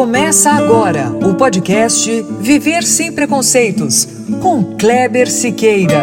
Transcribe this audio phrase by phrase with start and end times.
[0.00, 4.06] Começa agora o podcast Viver Sem Preconceitos,
[4.40, 6.02] com Kleber Siqueira.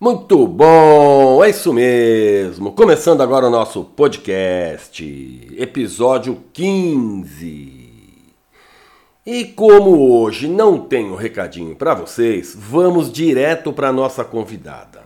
[0.00, 2.72] Muito bom, é isso mesmo.
[2.72, 5.04] Começando agora o nosso podcast,
[5.54, 7.75] episódio 15.
[9.26, 15.02] E como hoje não tenho recadinho para vocês, vamos direto para nossa convidada.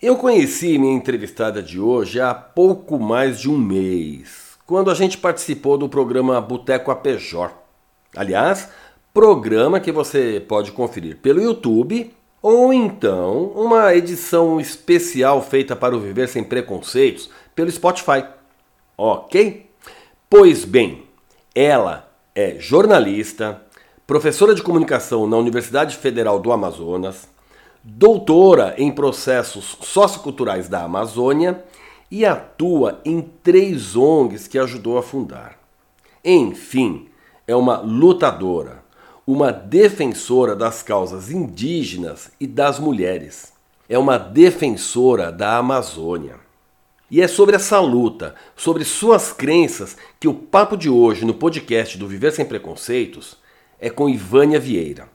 [0.00, 5.18] Eu conheci minha entrevistada de hoje há pouco mais de um mês, quando a gente
[5.18, 7.50] participou do programa Boteco Apejor.
[8.14, 8.68] Aliás,
[9.12, 16.00] programa que você pode conferir pelo YouTube ou então uma edição especial feita para o
[16.00, 18.24] Viver Sem Preconceitos pelo Spotify.
[18.96, 19.68] Ok?
[20.30, 21.02] Pois bem,
[21.52, 22.07] ela
[22.40, 23.60] é jornalista,
[24.06, 27.26] professora de comunicação na Universidade Federal do Amazonas,
[27.82, 31.64] doutora em processos socioculturais da Amazônia
[32.08, 35.58] e atua em três ONGs que ajudou a fundar.
[36.24, 37.08] Enfim,
[37.44, 38.84] é uma lutadora,
[39.26, 43.52] uma defensora das causas indígenas e das mulheres.
[43.88, 46.47] É uma defensora da Amazônia.
[47.10, 51.96] E é sobre essa luta, sobre suas crenças, que o papo de hoje no podcast
[51.96, 53.38] do Viver Sem Preconceitos
[53.80, 55.08] é com Ivânia Vieira.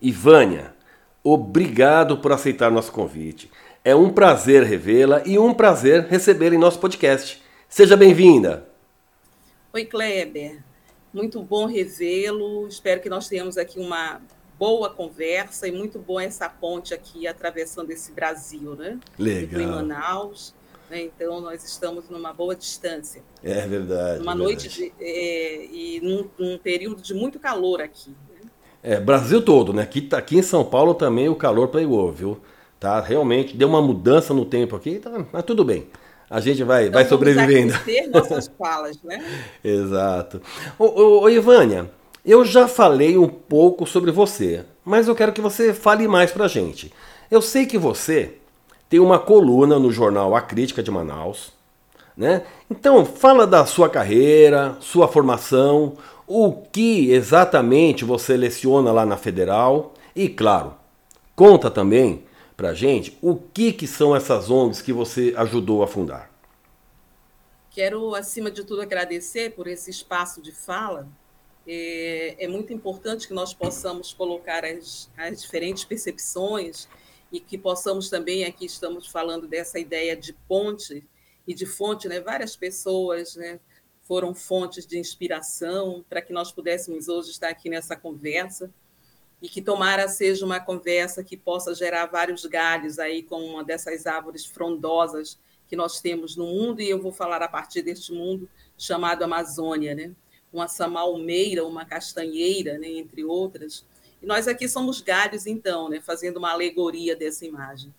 [0.00, 0.74] Ivânia,
[1.22, 3.50] obrigado por aceitar nosso convite.
[3.84, 7.42] É um prazer revê-la e um prazer recebê-la em nosso podcast.
[7.68, 8.66] Seja bem-vinda.
[9.74, 10.62] Oi, Kleber.
[11.12, 12.66] Muito bom revê-lo.
[12.66, 14.22] Espero que nós tenhamos aqui uma
[14.58, 18.98] boa conversa e muito boa essa ponte aqui atravessando esse Brasil, né?
[19.18, 19.60] Legal.
[19.60, 20.54] Em Manaus.
[20.94, 21.02] Né?
[21.02, 23.20] Então, nós estamos numa boa distância.
[23.42, 24.22] É verdade.
[24.22, 28.10] Uma é noite de, é, e num, num, período de muito calor aqui.
[28.10, 28.48] Né?
[28.80, 29.82] É, Brasil todo, né?
[29.82, 32.40] Aqui, tá, aqui em São Paulo também o calor pegou, viu?
[32.78, 35.88] Tá, realmente deu uma mudança no tempo aqui, tá, mas tudo bem.
[36.30, 37.74] A gente vai, então, vai sobrevivendo.
[38.12, 39.22] Nossas falas, né?
[39.64, 40.40] Exato.
[40.78, 41.90] Ô, ô, ô, Ivânia,
[42.24, 46.46] eu já falei um pouco sobre você, mas eu quero que você fale mais pra
[46.46, 46.92] gente.
[47.30, 48.38] Eu sei que você
[48.94, 51.52] tem uma coluna no jornal A Crítica de Manaus.
[52.16, 52.46] Né?
[52.70, 55.96] Então, fala da sua carreira, sua formação,
[56.28, 60.76] o que exatamente você leciona lá na Federal e, claro,
[61.34, 62.22] conta também
[62.56, 66.30] pra gente o que, que são essas ONGs que você ajudou a fundar.
[67.72, 71.08] Quero, acima de tudo, agradecer por esse espaço de fala.
[71.66, 76.86] É, é muito importante que nós possamos colocar as, as diferentes percepções
[77.32, 81.06] e que possamos também, aqui estamos falando dessa ideia de ponte
[81.46, 82.20] e de fonte, né?
[82.20, 83.60] várias pessoas né,
[84.02, 88.70] foram fontes de inspiração para que nós pudéssemos hoje estar aqui nessa conversa
[89.42, 94.06] e que tomara seja uma conversa que possa gerar vários galhos aí com uma dessas
[94.06, 98.48] árvores frondosas que nós temos no mundo e eu vou falar a partir deste mundo
[98.78, 100.12] chamado Amazônia, né?
[100.52, 103.84] Uma samalmeira, uma castanheira, né, entre outras,
[104.24, 107.94] e nós aqui somos galhos, então, né, fazendo uma alegoria dessa imagem.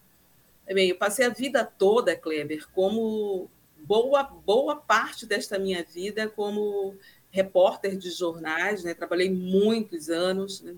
[0.65, 3.47] Bem, eu passei a vida toda, Kleber, como
[3.77, 6.95] boa, boa parte desta minha vida como
[7.29, 8.95] repórter de jornais, né?
[8.95, 10.73] trabalhei muitos anos, né?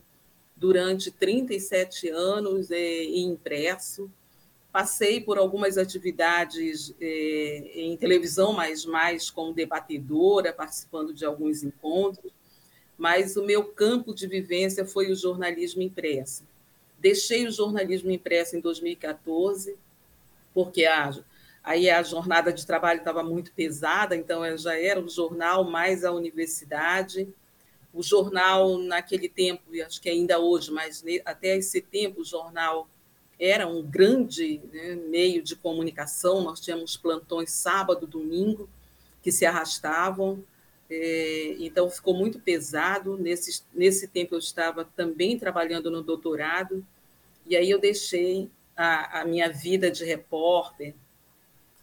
[0.53, 4.11] durante 37 anos é, em impresso,
[4.69, 12.33] passei por algumas atividades é, em televisão, mas mais como debatedora, participando de alguns encontros,
[12.97, 16.43] mas o meu campo de vivência foi o jornalismo impresso.
[16.99, 19.75] Deixei o jornalismo impresso em 2014,
[20.53, 21.11] porque a,
[21.63, 26.11] aí a jornada de trabalho estava muito pesada, então já era o jornal mais a
[26.11, 27.27] universidade.
[27.93, 32.87] O jornal, naquele tempo, e acho que ainda hoje, mas até esse tempo, o jornal
[33.39, 36.41] era um grande né, meio de comunicação.
[36.41, 38.67] Nós tínhamos plantões sábado, domingo,
[39.21, 40.43] que se arrastavam.
[40.89, 43.17] É, então, ficou muito pesado.
[43.17, 46.85] Nesse, nesse tempo, eu estava também trabalhando no doutorado,
[47.45, 50.93] e aí eu deixei a, a minha vida de repórter,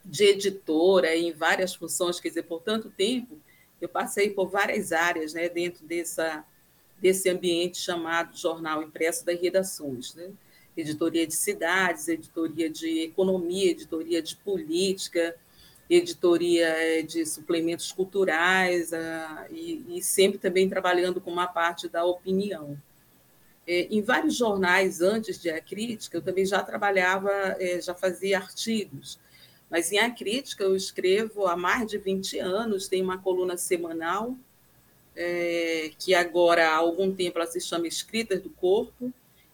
[0.04, 3.38] de editora, em várias funções, quer dizer, por tanto tempo,
[3.80, 6.44] eu passei por várias áreas né, dentro dessa,
[7.00, 10.14] desse ambiente chamado jornal impresso das redações.
[10.14, 10.30] Né?
[10.76, 15.36] Editoria de cidades, editoria de economia, editoria de política,
[15.88, 22.78] editoria eh, de suplementos culturais uh, e, sempre também trabalhando com uma parte da opinião.
[23.66, 28.38] É, em vários jornais antes de A Crítica, eu também já trabalhava, é, já fazia
[28.38, 29.18] artigos,
[29.70, 34.36] mas em A Crítica eu escrevo há mais de 20 anos, tem uma coluna semanal,
[35.16, 39.12] é, que agora há algum tempo ela se chama Escritas do Corpo,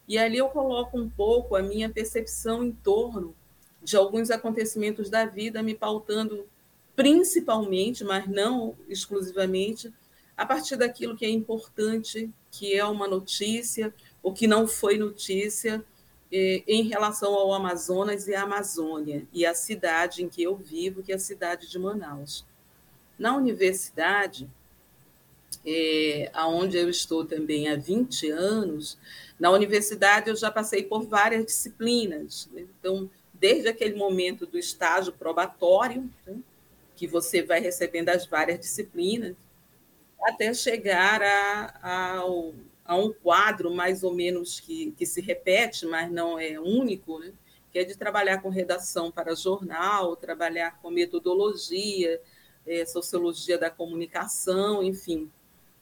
[0.09, 3.35] E ali eu coloco um pouco a minha percepção em torno
[3.83, 6.47] de alguns acontecimentos da vida, me pautando
[6.95, 9.93] principalmente, mas não exclusivamente,
[10.37, 15.85] a partir daquilo que é importante, que é uma notícia, ou que não foi notícia,
[16.31, 21.03] eh, em relação ao Amazonas e à Amazônia, e a cidade em que eu vivo,
[21.03, 22.45] que é a cidade de Manaus.
[23.19, 24.49] Na universidade,
[25.65, 28.99] é, onde eu estou também há 20 anos,
[29.39, 32.49] na universidade eu já passei por várias disciplinas.
[32.53, 32.67] Né?
[32.79, 33.11] Então,
[33.41, 36.37] desde aquele momento do estágio probatório, né?
[36.95, 39.35] que você vai recebendo as várias disciplinas,
[40.23, 42.53] até chegar a, ao,
[42.85, 47.33] a um quadro mais ou menos que, que se repete, mas não é único, né?
[47.73, 52.21] que é de trabalhar com redação para jornal, trabalhar com metodologia,
[52.67, 55.31] é, sociologia da comunicação, enfim.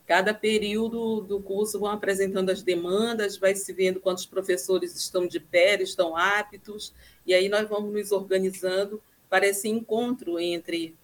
[0.08, 5.38] Cada período do curso vão apresentando as demandas, vai se vendo quantos professores estão de
[5.38, 6.94] pé, estão aptos,
[7.26, 10.96] e aí nós vamos nos organizando para esse encontro entre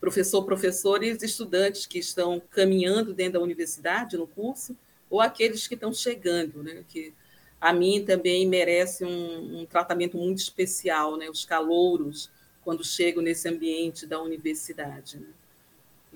[0.00, 4.74] professor, professores estudantes que estão caminhando dentro da universidade no curso,
[5.10, 6.82] ou aqueles que estão chegando, né?
[6.88, 7.12] que
[7.60, 11.28] a mim também merece um, um tratamento muito especial, né?
[11.28, 12.30] os calouros,
[12.64, 15.18] quando chego nesse ambiente da universidade.
[15.18, 15.26] Né?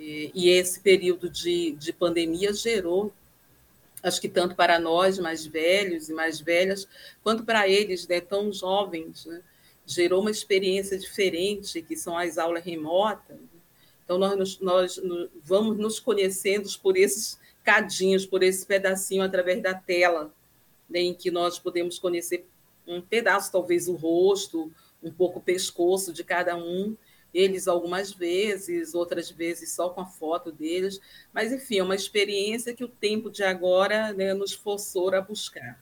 [0.00, 3.12] E, esse período de, de pandemia gerou,
[4.02, 6.88] acho que tanto para nós mais velhos e mais velhas,
[7.22, 9.42] quanto para eles né, tão jovens, né?
[9.86, 13.36] gerou uma experiência diferente, que são as aulas remotas.
[14.04, 19.74] Então, nós, nós, nós vamos nos conhecendo por esses cadinhos, por esse pedacinho através da
[19.74, 20.32] tela,
[20.88, 22.46] né, em que nós podemos conhecer
[22.86, 26.96] um pedaço, talvez o rosto, um pouco o pescoço de cada um,
[27.32, 31.00] eles algumas vezes, outras vezes só com a foto deles,
[31.32, 35.80] mas enfim, é uma experiência que o tempo de agora né, nos forçou a buscar.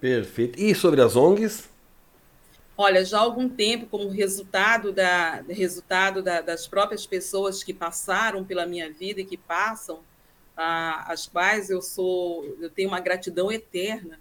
[0.00, 0.60] Perfeito.
[0.60, 1.68] E sobre as ONGs?
[2.76, 8.44] Olha, já há algum tempo, como resultado, da, resultado da, das próprias pessoas que passaram
[8.44, 10.00] pela minha vida e que passam,
[10.56, 14.20] a, as quais eu sou, eu tenho uma gratidão eterna,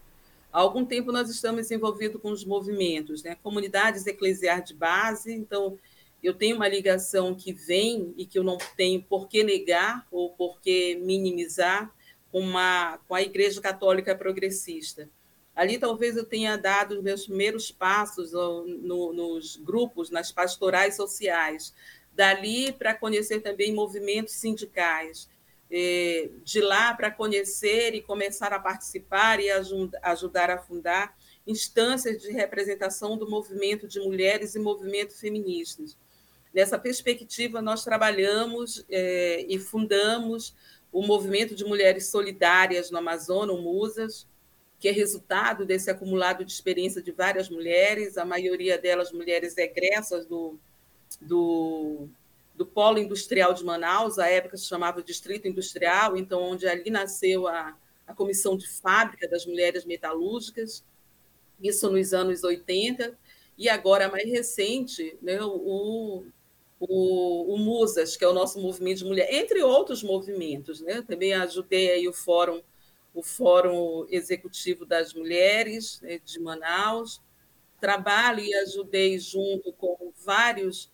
[0.51, 3.37] Há algum tempo nós estamos envolvidos com os movimentos, né?
[3.43, 5.77] comunidades eclesiais de base, então
[6.23, 10.31] eu tenho uma ligação que vem e que eu não tenho por que negar ou
[10.31, 11.93] por que minimizar
[12.31, 15.09] com, uma, com a Igreja Católica Progressista.
[15.55, 21.73] Ali talvez eu tenha dado os meus primeiros passos no, nos grupos, nas pastorais sociais.
[22.13, 25.29] Dali para conhecer também movimentos sindicais.
[25.69, 29.49] É, de lá para conhecer e começar a participar e
[30.01, 35.97] ajudar a fundar instâncias de representação do movimento de mulheres e movimento feministas.
[36.53, 40.55] Nessa perspectiva, nós trabalhamos é, e fundamos
[40.91, 44.27] o Movimento de Mulheres Solidárias no Amazonas, o MUSAS,
[44.79, 50.25] que é resultado desse acumulado de experiência de várias mulheres, a maioria delas mulheres egressas
[50.25, 50.57] do,
[51.21, 52.09] do
[52.57, 57.47] do Polo Industrial de Manaus, à época se chamava Distrito Industrial, então onde ali nasceu
[57.47, 57.77] a,
[58.07, 60.83] a Comissão de Fábrica das Mulheres Metalúrgicas,
[61.61, 63.15] isso nos anos 80,
[63.57, 66.25] e agora, mais recente, né, o,
[66.79, 70.81] o, o MUSAS, que é o nosso movimento de mulher, entre outros movimentos.
[70.81, 71.01] Né?
[71.01, 72.61] Também ajudei aí o Fórum,
[73.13, 77.21] o Fórum Executivo das Mulheres né, de Manaus,
[77.79, 80.91] trabalho e ajudei junto com vários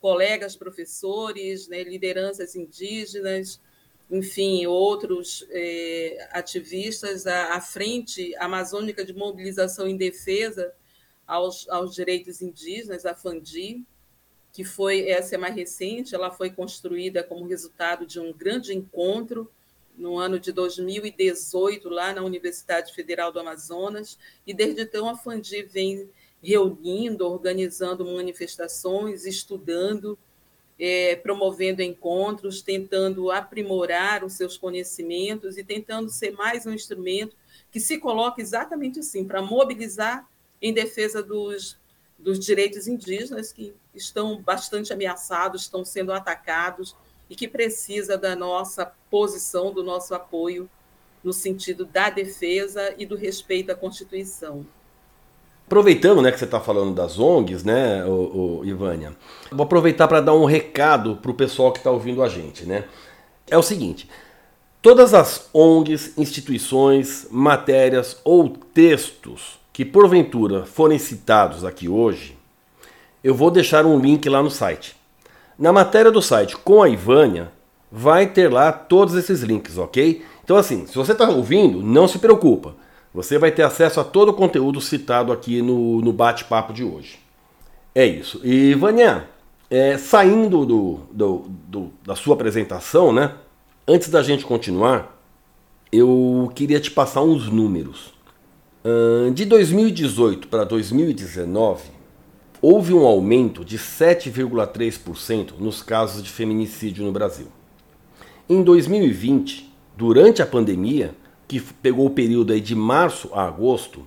[0.00, 3.60] colegas professores, né, lideranças indígenas,
[4.10, 10.72] enfim, outros é, ativistas à, à, Frente Amazônica de Mobilização em Defesa
[11.26, 13.84] aos, aos Direitos Indígenas, a FANDI,
[14.56, 19.50] que foi, essa é mais recente, ela foi construída como resultado de um grande encontro
[19.98, 25.62] no ano de 2018, lá na Universidade Federal do Amazonas, e desde então a FANDI
[25.64, 26.08] vem
[26.42, 30.18] reunindo, organizando manifestações, estudando,
[30.80, 37.36] é, promovendo encontros, tentando aprimorar os seus conhecimentos e tentando ser mais um instrumento
[37.70, 40.26] que se coloque exatamente assim, para mobilizar
[40.62, 41.76] em defesa dos,
[42.18, 46.96] dos direitos indígenas que estão bastante ameaçados, estão sendo atacados
[47.28, 50.68] e que precisa da nossa posição, do nosso apoio
[51.22, 54.64] no sentido da defesa e do respeito à Constituição.
[55.66, 58.04] Aproveitando né, que você está falando das ONGs, né,
[58.62, 59.16] Ivânia,
[59.50, 62.64] vou aproveitar para dar um recado para o pessoal que está ouvindo a gente.
[62.64, 62.84] Né?
[63.48, 64.08] É o seguinte:
[64.80, 72.34] todas as ONGs, instituições, matérias ou textos que porventura forem citados aqui hoje,
[73.22, 74.96] eu vou deixar um link lá no site.
[75.58, 77.52] Na matéria do site com a Ivânia,
[77.92, 80.24] vai ter lá todos esses links, ok?
[80.42, 82.74] Então, assim, se você está ouvindo, não se preocupa
[83.12, 87.18] você vai ter acesso a todo o conteúdo citado aqui no, no bate-papo de hoje.
[87.94, 88.40] É isso.
[88.42, 89.28] E Vânia,
[89.70, 93.34] é, saindo do, do, do, da sua apresentação, né?
[93.86, 95.18] Antes da gente continuar,
[95.92, 98.15] eu queria te passar uns números.
[99.34, 101.82] De 2018 para 2019,
[102.62, 107.48] houve um aumento de 7,3% nos casos de feminicídio no Brasil.
[108.48, 111.16] Em 2020, durante a pandemia,
[111.48, 114.06] que pegou o período de março a agosto,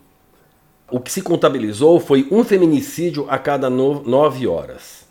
[0.89, 5.05] o que se contabilizou foi um feminicídio a cada nove horas.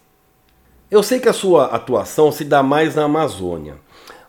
[0.90, 3.76] Eu sei que a sua atuação se dá mais na Amazônia,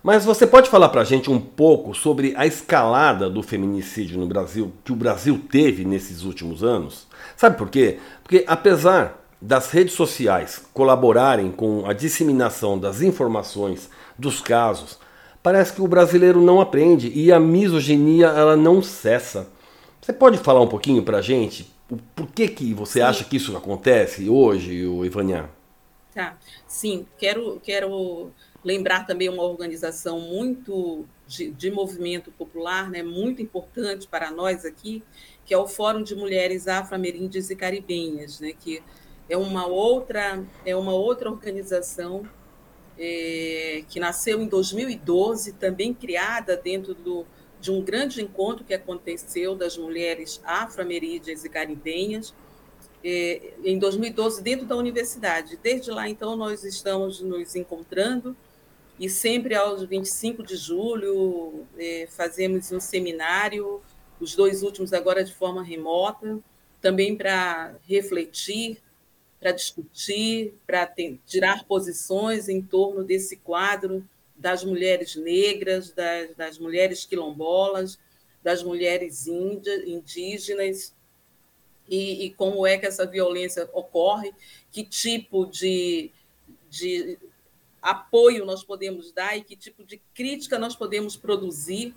[0.04, 4.28] mas você pode falar para a gente um pouco sobre a escalada do feminicídio no
[4.28, 7.08] Brasil, que o Brasil teve nesses últimos anos?
[7.36, 8.00] Sabe por quê?
[8.24, 15.00] Porque apesar das redes sociais colaborarem com a disseminação das informações dos casos,
[15.42, 19.48] parece que o brasileiro não aprende e a misoginia ela não cessa.
[20.02, 21.72] Você pode falar um pouquinho para a gente
[22.16, 23.06] por que, que você Sim.
[23.06, 25.50] acha que isso acontece hoje, o Ivania?
[26.14, 26.38] Tá.
[26.68, 28.32] Sim, quero, quero
[28.64, 35.04] lembrar também uma organização muito de, de, movimento popular, né, muito importante para nós aqui,
[35.46, 38.84] que é o Fórum de Mulheres Afro-Ameríndias e Caribenhas, né, que
[39.30, 42.24] é uma outra, é uma outra organização
[42.98, 47.26] é, que nasceu em 2012, também criada dentro do,
[47.62, 52.34] de um grande encontro que aconteceu das mulheres afro-ameríndias e caribenhas,
[53.02, 55.58] é, em 2012, dentro da universidade.
[55.64, 58.36] Desde lá, então, nós estamos nos encontrando
[59.00, 63.82] e sempre aos 25 de julho é, fazemos um seminário,
[64.20, 66.40] os dois últimos agora de forma remota,
[66.82, 68.82] também para refletir
[69.40, 70.94] para discutir, para
[71.26, 77.98] tirar posições em torno desse quadro das mulheres negras, das, das mulheres quilombolas,
[78.44, 80.94] das mulheres índia, indígenas,
[81.88, 84.32] e, e, como é que essa violência ocorre,
[84.72, 86.12] que tipo de,
[86.70, 87.18] de
[87.82, 91.96] apoio nós podemos dar e que tipo de crítica nós podemos produzir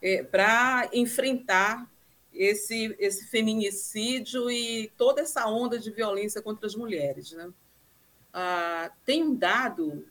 [0.00, 1.90] é, para enfrentar
[2.32, 7.32] esse, esse feminicídio e toda essa onda de violência contra as mulheres.
[7.32, 7.50] Né?
[8.32, 10.06] Ah, tem um dado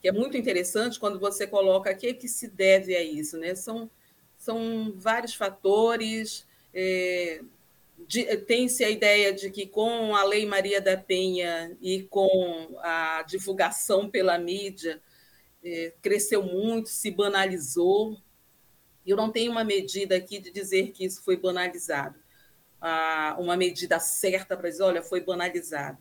[0.00, 3.38] que é muito interessante quando você coloca a que, que se deve a isso.
[3.38, 3.54] Né?
[3.54, 3.88] São,
[4.36, 6.44] são vários fatores.
[6.74, 7.42] É,
[8.46, 14.08] tem-se a ideia de que com a Lei Maria da Penha e com a divulgação
[14.08, 15.00] pela mídia,
[15.64, 18.16] é, cresceu muito, se banalizou.
[19.06, 22.18] Eu não tenho uma medida aqui de dizer que isso foi banalizado,
[22.80, 25.98] ah, uma medida certa para dizer, olha, foi banalizado.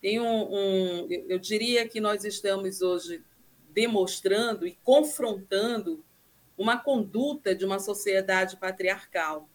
[0.00, 3.22] Tem um, um, eu diria que nós estamos hoje
[3.68, 6.02] demonstrando e confrontando
[6.56, 9.48] uma conduta de uma sociedade patriarcal,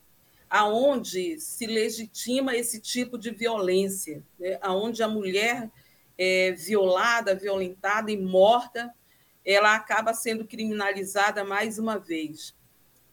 [0.56, 4.58] aonde se legitima esse tipo de violência, né?
[4.62, 5.70] aonde a mulher
[6.18, 8.90] é violada, violentada e morta,
[9.44, 12.56] ela acaba sendo criminalizada mais uma vez.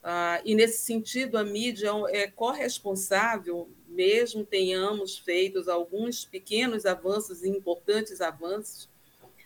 [0.05, 7.49] Ah, e, nesse sentido, a mídia é corresponsável, mesmo tenhamos feito alguns pequenos avanços e
[7.49, 8.89] importantes avanços,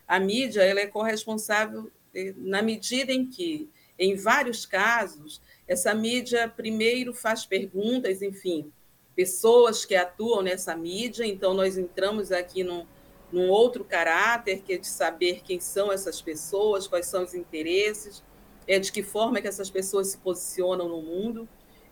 [0.07, 6.49] a mídia ela é corresponsável eh, na medida em que, em vários casos, essa mídia
[6.49, 8.70] primeiro faz perguntas, enfim,
[9.14, 12.87] pessoas que atuam nessa mídia, então nós entramos aqui num,
[13.32, 18.23] num outro caráter, que é de saber quem são essas pessoas, quais são os interesses,
[18.68, 21.49] é, de que forma que essas pessoas se posicionam no mundo,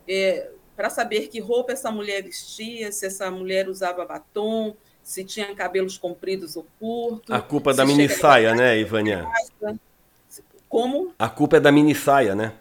[0.07, 5.53] é, para saber que roupa essa mulher vestia, se essa mulher usava batom, se tinha
[5.55, 7.33] cabelos compridos ou curtos.
[7.33, 9.27] A culpa é da mini saia, né, Ivânia?
[10.67, 11.13] Como?
[11.17, 12.53] A culpa é da mini saia, né?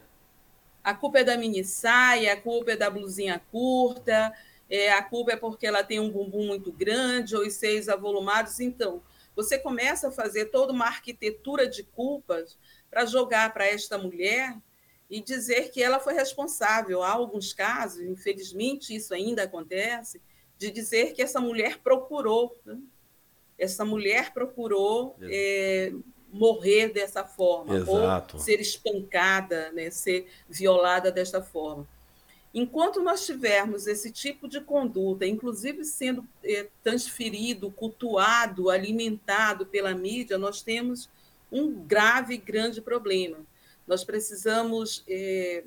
[0.85, 4.33] A culpa é da mini saia, a culpa é da blusinha curta,
[4.69, 8.61] é, a culpa é porque ela tem um bumbum muito grande ou os seios avolumados.
[8.61, 9.03] Então,
[9.35, 12.59] você começa a fazer toda uma arquitetura de culpas
[12.91, 14.57] para jogar para esta mulher
[15.11, 17.03] e dizer que ela foi responsável.
[17.03, 20.21] Há alguns casos, infelizmente isso ainda acontece,
[20.59, 22.79] de dizer que essa mulher procurou, né?
[23.59, 25.93] essa mulher procurou é,
[26.35, 28.37] morrer dessa forma, Exato.
[28.37, 29.89] ou ser espancada, né?
[29.91, 31.87] ser violada desta forma.
[32.53, 40.37] Enquanto nós tivermos esse tipo de conduta, inclusive sendo é, transferido, cultuado, alimentado pela mídia,
[40.37, 41.09] nós temos
[41.51, 43.39] um grave, grande problema.
[43.87, 45.63] Nós precisamos é,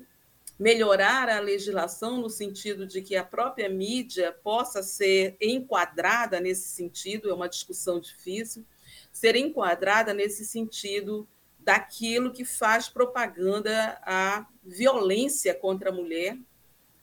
[0.58, 7.30] melhorar a legislação no sentido de que a própria mídia possa ser enquadrada nesse sentido,
[7.30, 8.64] é uma discussão difícil,
[9.12, 11.26] ser enquadrada nesse sentido
[11.58, 16.38] daquilo que faz propaganda à violência contra a mulher,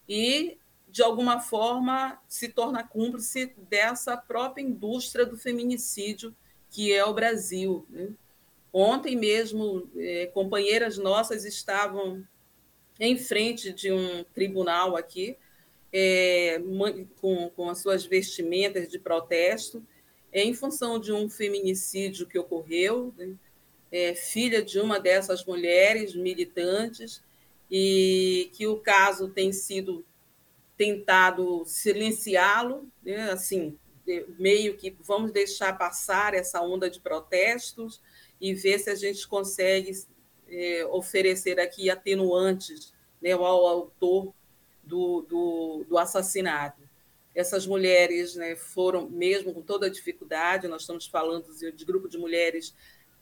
[0.08, 0.58] e,
[0.88, 6.36] de alguma forma, se torna cúmplice dessa própria indústria do feminicídio
[6.76, 7.86] que é o Brasil.
[7.90, 8.10] Né?
[8.74, 12.28] Ontem mesmo, é, companheiras nossas estavam
[13.00, 15.38] em frente de um tribunal aqui,
[15.94, 16.62] é,
[17.22, 19.82] com, com as suas vestimentas de protesto,
[20.44, 23.36] em função de um feminicídio que ocorreu, né?
[23.92, 27.24] é, filha de uma dessas mulheres militantes,
[27.72, 30.06] e que o caso tem sido
[30.78, 33.32] tentado silenciá-lo, né?
[33.32, 33.78] assim,
[34.38, 38.02] meio que vamos deixar passar essa onda de protestos
[38.40, 39.92] e ver se a gente consegue
[40.50, 44.34] é, oferecer aqui atenuantes né, ao autor
[44.84, 46.85] do, do, do assassinato.
[47.36, 52.18] Essas mulheres né, foram, mesmo com toda a dificuldade, nós estamos falando de grupo de
[52.18, 52.74] mulheres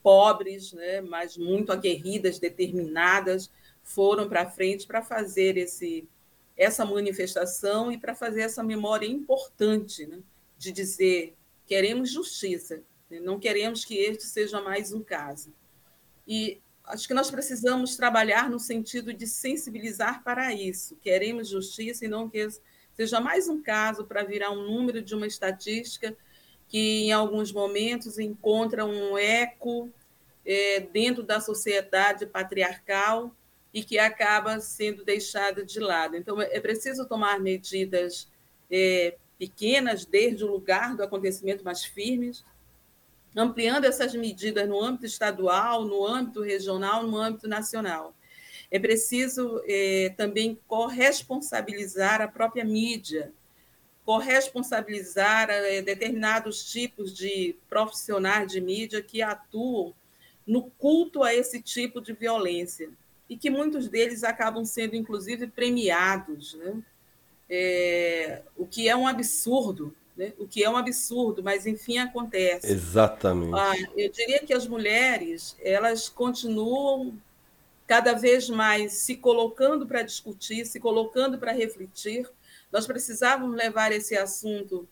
[0.02, 3.50] pobres, né, mas muito aguerridas, determinadas,
[3.82, 6.08] foram para frente para fazer esse,
[6.56, 10.20] essa manifestação e para fazer essa memória importante né,
[10.56, 11.34] de dizer
[11.66, 15.52] queremos justiça, né, não queremos que este seja mais um caso.
[16.26, 20.96] E acho que nós precisamos trabalhar no sentido de sensibilizar para isso.
[20.96, 22.46] Queremos justiça e não que
[22.94, 26.16] seja mais um caso para virar um número de uma estatística
[26.68, 29.90] que, em alguns momentos, encontra um eco
[30.44, 33.34] é, dentro da sociedade patriarcal
[33.72, 36.16] e que acaba sendo deixada de lado.
[36.16, 38.28] Então, é preciso tomar medidas
[38.70, 42.44] é, pequenas, desde o lugar do acontecimento, mais firmes,
[43.36, 48.14] ampliando essas medidas no âmbito estadual, no âmbito regional, no âmbito nacional.
[48.74, 53.32] É preciso é, também corresponsabilizar a própria mídia,
[54.04, 59.94] corresponsabilizar é, determinados tipos de profissionais de mídia que atuam
[60.44, 62.90] no culto a esse tipo de violência
[63.30, 66.82] e que muitos deles acabam sendo, inclusive, premiados, né?
[67.48, 70.32] É, o que é um absurdo, né?
[70.36, 72.72] o que é um absurdo, mas enfim acontece.
[72.72, 73.56] Exatamente.
[73.56, 77.16] Ah, eu diria que as mulheres elas continuam
[77.86, 82.28] cada vez mais se colocando para discutir, se colocando para refletir.
[82.72, 84.88] Nós precisávamos levar esse assunto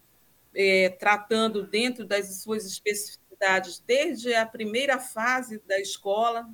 [0.55, 6.49] é, tratando dentro das suas especificidades desde a primeira fase da escola,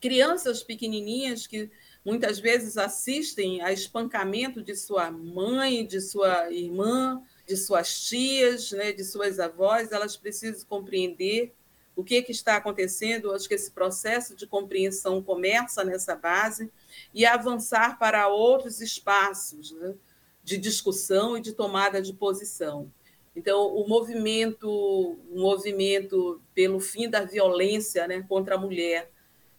[0.00, 1.70] crianças pequenininhas que
[2.04, 8.92] muitas vezes assistem a espancamento de sua mãe, de sua irmã, de suas tias, né,
[8.92, 11.54] de suas avós, elas precisam compreender
[11.96, 13.32] o que, que está acontecendo.
[13.32, 16.70] Acho que esse processo de compreensão começa nessa base
[17.12, 19.94] e avançar para outros espaços né,
[20.42, 22.90] de discussão e de tomada de posição.
[23.36, 29.10] Então, o movimento, o movimento pelo fim da violência né, contra a mulher,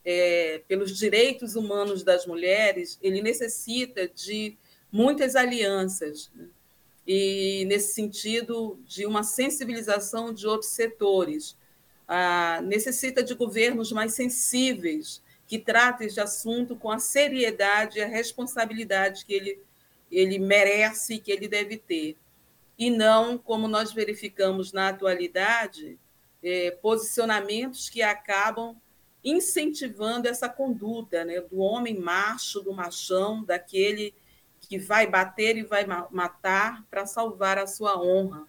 [0.03, 4.57] é, pelos direitos humanos das mulheres, ele necessita de
[4.91, 6.31] muitas alianças.
[6.33, 6.47] Né?
[7.07, 11.55] e, nesse sentido, de uma sensibilização de outros setores.
[12.63, 19.25] Necessita de governos mais sensíveis, que tratem esse assunto com a seriedade e a responsabilidade
[19.25, 19.59] que ele,
[20.11, 22.17] ele merece e que ele deve ter.
[22.77, 25.97] E não, como nós verificamos na atualidade,
[26.43, 28.75] é, posicionamentos que acabam
[29.23, 34.13] incentivando essa conduta né, do homem macho, do machão, daquele
[34.61, 38.47] que vai bater e vai matar para salvar a sua honra.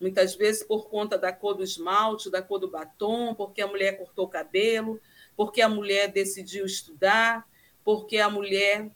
[0.00, 3.96] Muitas vezes por conta da cor do esmalte, da cor do batom, porque a mulher
[3.96, 5.00] cortou o cabelo,
[5.36, 7.48] porque a mulher decidiu estudar,
[7.84, 8.90] porque a mulher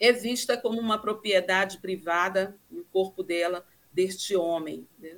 [0.00, 4.86] é vista como uma propriedade privada no corpo dela deste homem.
[4.98, 5.16] Né?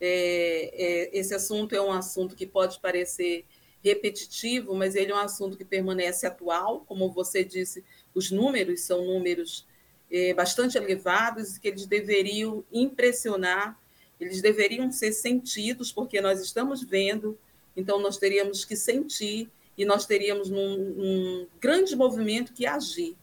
[0.00, 3.46] É, é, esse assunto é um assunto que pode parecer
[3.82, 7.84] repetitivo, mas ele é um assunto que permanece atual, como você disse,
[8.14, 9.66] os números são números
[10.10, 13.78] é, bastante elevados que eles deveriam impressionar,
[14.24, 17.38] eles deveriam ser sentidos, porque nós estamos vendo,
[17.76, 23.16] então nós teríamos que sentir e nós teríamos um, um grande movimento que agir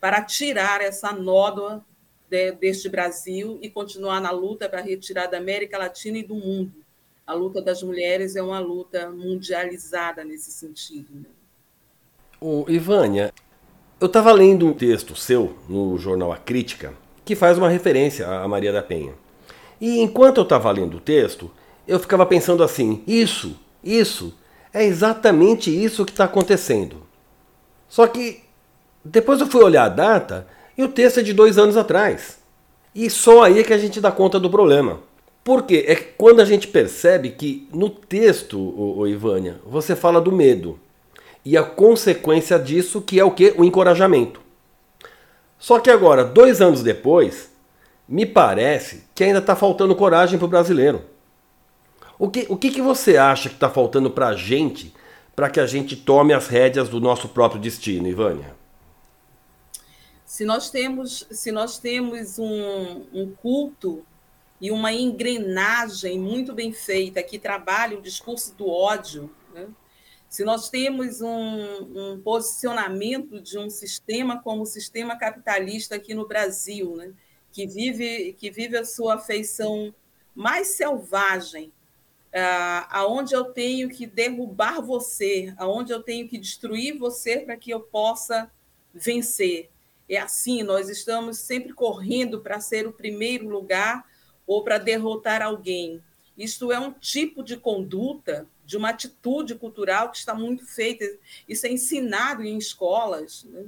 [0.00, 1.84] para tirar essa nódoa
[2.28, 6.72] de, deste Brasil e continuar na luta para retirar da América Latina e do mundo.
[7.26, 11.08] A luta das mulheres é uma luta mundializada nesse sentido.
[11.12, 11.26] Né?
[12.40, 13.32] O Ivânia,
[14.00, 16.94] eu estava lendo um texto seu no jornal A Crítica
[17.24, 19.14] que faz uma referência a Maria da Penha.
[19.80, 21.50] E enquanto eu estava lendo o texto,
[21.86, 24.34] eu ficava pensando assim: isso, isso,
[24.72, 27.02] é exatamente isso que está acontecendo.
[27.88, 28.42] Só que
[29.04, 32.38] depois eu fui olhar a data e o texto é de dois anos atrás.
[32.94, 35.00] E só aí é que a gente dá conta do problema.
[35.44, 40.32] Porque é quando a gente percebe que no texto, o, o Ivânia, você fala do
[40.32, 40.78] medo
[41.44, 43.54] e a consequência disso que é o que?
[43.56, 44.40] O encorajamento.
[45.58, 47.48] Só que agora, dois anos depois,
[48.08, 51.04] me parece que ainda está faltando coragem para o brasileiro.
[52.18, 54.94] O que, o que, que você acha que está faltando para a gente
[55.34, 58.56] para que a gente tome as rédeas do nosso próprio destino, Ivânia?
[60.24, 64.04] Se nós temos, se nós temos um, um culto
[64.60, 69.66] e uma engrenagem muito bem feita que trabalha o discurso do ódio, né?
[70.28, 76.26] se nós temos um, um, posicionamento de um sistema como o sistema capitalista aqui no
[76.26, 77.12] Brasil, né?
[77.56, 79.94] Que, vive, que vive a sua feição
[80.34, 81.68] mais selvagem,
[82.28, 87.70] uh, aonde eu tenho que derrubar você, aonde eu tenho que destruir você para que
[87.70, 88.52] eu possa
[88.92, 89.70] vencer.
[90.06, 94.04] É assim, nós estamos sempre correndo para ser o primeiro lugar
[94.46, 96.02] ou para derrotar alguém.
[96.36, 101.06] Isto é um tipo de conduta, de uma atitude cultural que está muito feita.
[101.48, 103.44] Isso é ensinado em escolas.
[103.44, 103.64] Né?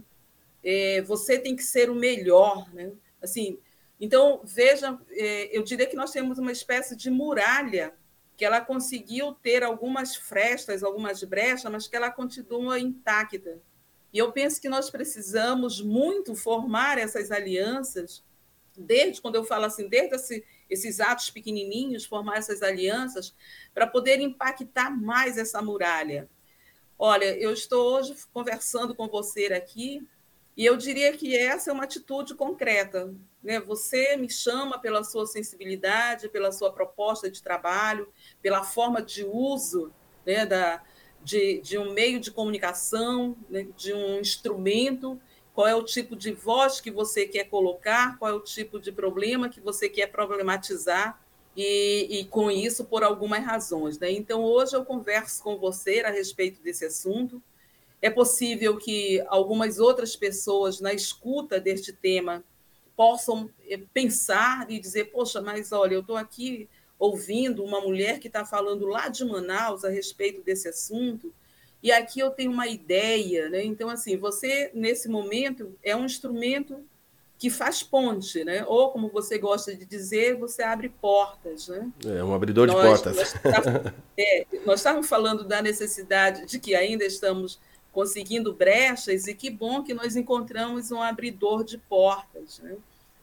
[0.63, 2.69] É, você tem que ser o melhor.
[2.75, 2.93] Né?
[3.23, 3.59] Assim,
[4.01, 7.95] então, veja, é, eu diria que nós temos uma espécie de muralha
[8.37, 13.61] que ela conseguiu ter algumas frestas, algumas brechas, mas que ela continua intacta.
[14.13, 18.23] E eu penso que nós precisamos muito formar essas alianças,
[18.77, 23.35] desde quando eu falo assim, desde esse, esses atos pequenininhos, formar essas alianças,
[23.75, 26.31] para poder impactar mais essa muralha.
[26.97, 30.07] Olha, eu estou hoje conversando com você aqui,
[30.59, 33.15] e eu diria que essa é uma atitude concreta.
[33.41, 33.61] Né?
[33.61, 39.93] Você me chama pela sua sensibilidade, pela sua proposta de trabalho, pela forma de uso
[40.27, 40.83] né, da,
[41.23, 45.21] de, de um meio de comunicação, né, de um instrumento,
[45.55, 48.91] qual é o tipo de voz que você quer colocar, qual é o tipo de
[48.91, 51.23] problema que você quer problematizar,
[51.57, 53.97] e, e com isso por algumas razões.
[53.99, 54.11] Né?
[54.11, 57.41] Então, hoje eu converso com você a respeito desse assunto.
[58.01, 62.45] É possível que algumas outras pessoas, na escuta deste tema,
[62.97, 68.27] possam eh, pensar e dizer: Poxa, mas olha, eu estou aqui ouvindo uma mulher que
[68.27, 71.33] está falando lá de Manaus a respeito desse assunto,
[71.83, 73.65] e aqui eu tenho uma ideia, né?
[73.65, 76.85] Então, assim, você, nesse momento, é um instrumento
[77.39, 78.65] que faz ponte, né?
[78.67, 81.89] Ou, como você gosta de dizer, você abre portas, né?
[82.05, 83.35] É um abridor nós, de portas.
[83.45, 87.61] Nós, é, nós estávamos falando da necessidade de que ainda estamos
[87.93, 92.77] conseguindo brechas, e que bom que nós encontramos um abridor de portas, né?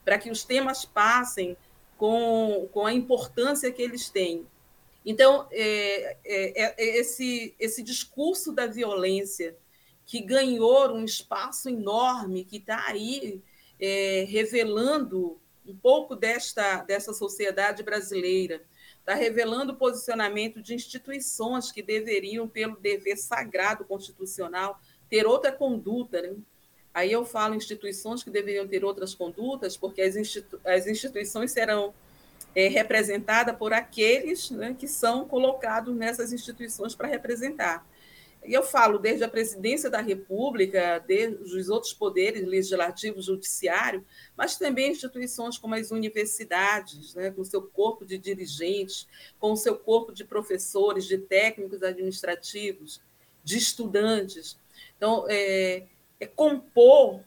[0.04, 1.56] Para que os temas passem
[1.96, 4.46] com, com a importância que eles têm.
[5.04, 9.56] Então, é, é, é esse, esse discurso da violência
[10.04, 13.40] que ganhou um espaço enorme, que está aí
[13.80, 18.62] é, revelando um pouco desta, dessa sociedade brasileira,
[19.06, 26.20] está revelando o posicionamento de instituições que deveriam, pelo dever sagrado constitucional, ter outra conduta.
[26.20, 26.34] Né?
[26.92, 31.94] Aí eu falo instituições que deveriam ter outras condutas, porque as, institu as instituições serão
[32.52, 37.86] é, representadas por aqueles né, que são colocados nessas instituições para representar.
[38.44, 44.04] E eu falo desde a presidência da República, desde os outros poderes, legislativo, judiciário,
[44.36, 49.08] mas também instituições como as universidades, né, com seu corpo de dirigentes,
[49.40, 53.00] com o seu corpo de professores, de técnicos administrativos,
[53.42, 54.58] de estudantes.
[54.96, 55.86] Então, é,
[56.20, 57.22] é, compor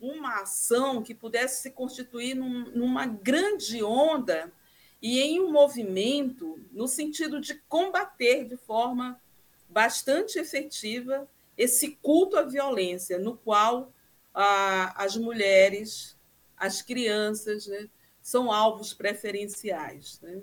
[0.00, 4.52] uma ação que pudesse se constituir num, numa grande onda
[5.00, 9.20] e em um movimento no sentido de combater de forma
[9.68, 13.92] bastante efetiva esse culto à violência, no qual
[14.34, 16.16] ah, as mulheres,
[16.56, 17.88] as crianças, né,
[18.20, 20.20] são alvos preferenciais.
[20.22, 20.42] Né?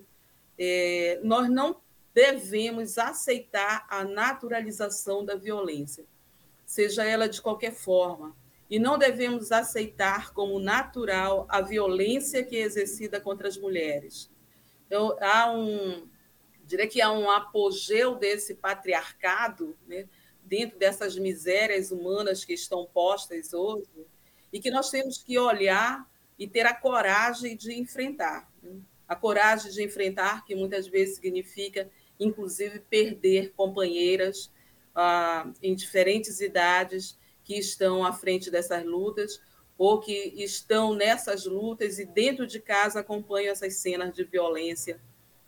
[0.57, 1.81] É, nós não
[2.13, 6.05] devemos aceitar a naturalização da violência
[6.73, 8.35] seja ela de qualquer forma,
[8.69, 14.31] e não devemos aceitar como natural a violência que é exercida contra as mulheres.
[14.87, 16.07] Então, há um,
[16.65, 20.07] diria que há um apogeu desse patriarcado, né,
[20.43, 23.87] dentro dessas misérias humanas que estão postas hoje,
[24.51, 28.51] e que nós temos que olhar e ter a coragem de enfrentar.
[28.61, 28.79] Né?
[29.07, 34.51] A coragem de enfrentar, que muitas vezes significa, inclusive, perder companheiras
[34.95, 39.41] ah, em diferentes idades que estão à frente dessas lutas
[39.77, 44.99] ou que estão nessas lutas e dentro de casa acompanham essas cenas de violência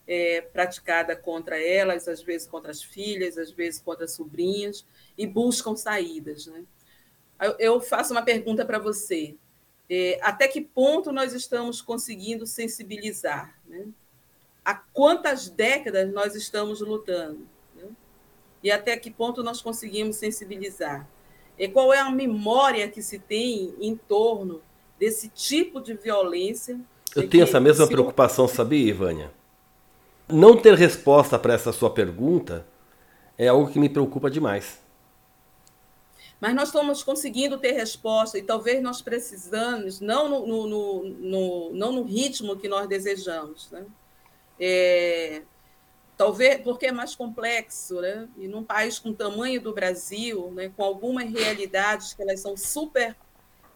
[0.07, 4.85] é, praticada contra elas, às vezes contra as filhas, às vezes contra as sobrinhas,
[5.17, 6.47] e buscam saídas.
[6.47, 6.63] Né?
[7.59, 9.35] Eu faço uma pergunta para você.
[9.89, 13.59] É, até que ponto nós estamos conseguindo sensibilizar?
[13.67, 13.87] Né?
[14.63, 17.55] Há quantas décadas nós estamos lutando?
[18.65, 21.07] e até que ponto nós conseguimos sensibilizar.
[21.55, 24.59] E qual é a memória que se tem em torno
[24.99, 26.79] desse tipo de violência.
[27.15, 29.31] Eu tenho essa mesma preocupação, sabia, Ivânia?
[30.27, 32.65] Não ter resposta para essa sua pergunta
[33.37, 34.79] é algo que me preocupa demais.
[36.39, 41.91] Mas nós estamos conseguindo ter resposta e talvez nós precisamos, não no, no, no não
[41.91, 43.69] no ritmo que nós desejamos.
[43.71, 43.85] Né?
[44.59, 45.43] É,
[46.17, 48.27] talvez porque é mais complexo, né?
[48.37, 52.57] e num país com o tamanho do Brasil, né, com algumas realidades que elas são
[52.57, 53.15] super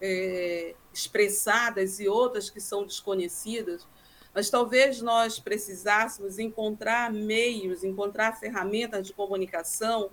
[0.01, 3.87] é, expressadas e outras que são desconhecidas,
[4.33, 10.11] mas talvez nós precisássemos encontrar meios, encontrar ferramentas de comunicação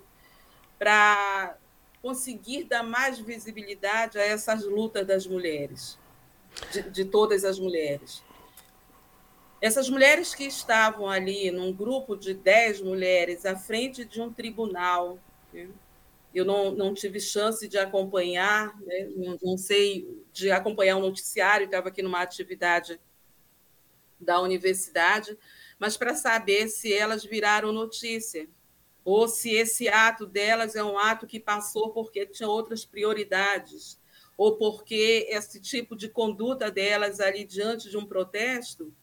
[0.77, 1.57] para
[2.01, 5.97] conseguir dar mais visibilidade a essas lutas das mulheres,
[6.71, 8.23] de, de todas as mulheres.
[9.59, 15.17] Essas mulheres que estavam ali num grupo de dez mulheres à frente de um tribunal,
[15.51, 15.67] né?
[16.33, 19.09] eu não, não tive chance de acompanhar, né?
[19.15, 22.99] não, não, sei, de acompanhar o noticiário, estava aqui numa atividade
[24.19, 25.37] da universidade,
[25.79, 28.47] mas para saber se elas viraram notícia
[29.03, 33.97] ou se esse ato delas é um ato que passou porque tinha outras prioridades,
[34.37, 38.93] ou porque esse tipo de conduta delas ali diante de um protesto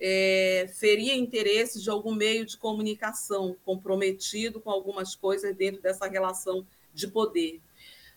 [0.00, 6.66] é, feria interesses de algum meio de comunicação comprometido com algumas coisas dentro dessa relação
[6.94, 7.60] de poder.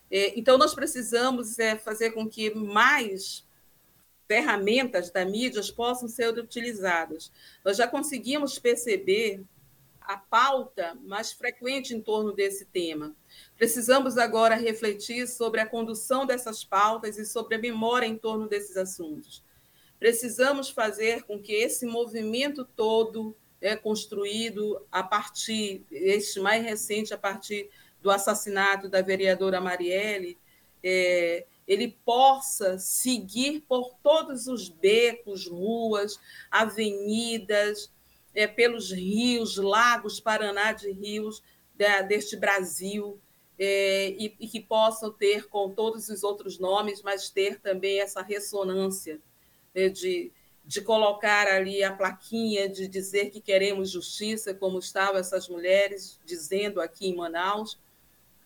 [0.09, 3.45] É, então, nós precisamos é, fazer com que mais
[4.27, 7.31] ferramentas da mídia possam ser utilizadas.
[7.63, 9.43] Nós já conseguimos perceber
[10.01, 13.15] a pauta mais frequente em torno desse tema.
[13.57, 18.77] Precisamos agora refletir sobre a condução dessas pautas e sobre a memória em torno desses
[18.77, 19.43] assuntos.
[19.99, 27.17] Precisamos fazer com que esse movimento todo é construído a partir, este mais recente, a
[27.17, 27.69] partir
[28.01, 30.37] do assassinato da vereadora Marielle,
[30.83, 36.19] é, ele possa seguir por todos os becos, ruas,
[36.51, 37.91] avenidas,
[38.33, 41.41] é, pelos rios, lagos, Paraná de rios
[41.73, 43.19] da, deste Brasil,
[43.57, 48.21] é, e, e, que possam ter com todos os outros nomes, mas ter também essa
[48.21, 49.21] ressonância
[49.73, 50.31] é, de,
[50.65, 56.81] de colocar ali a plaquinha de dizer que queremos justiça, como estavam essas mulheres dizendo
[56.81, 57.79] aqui em Manaus,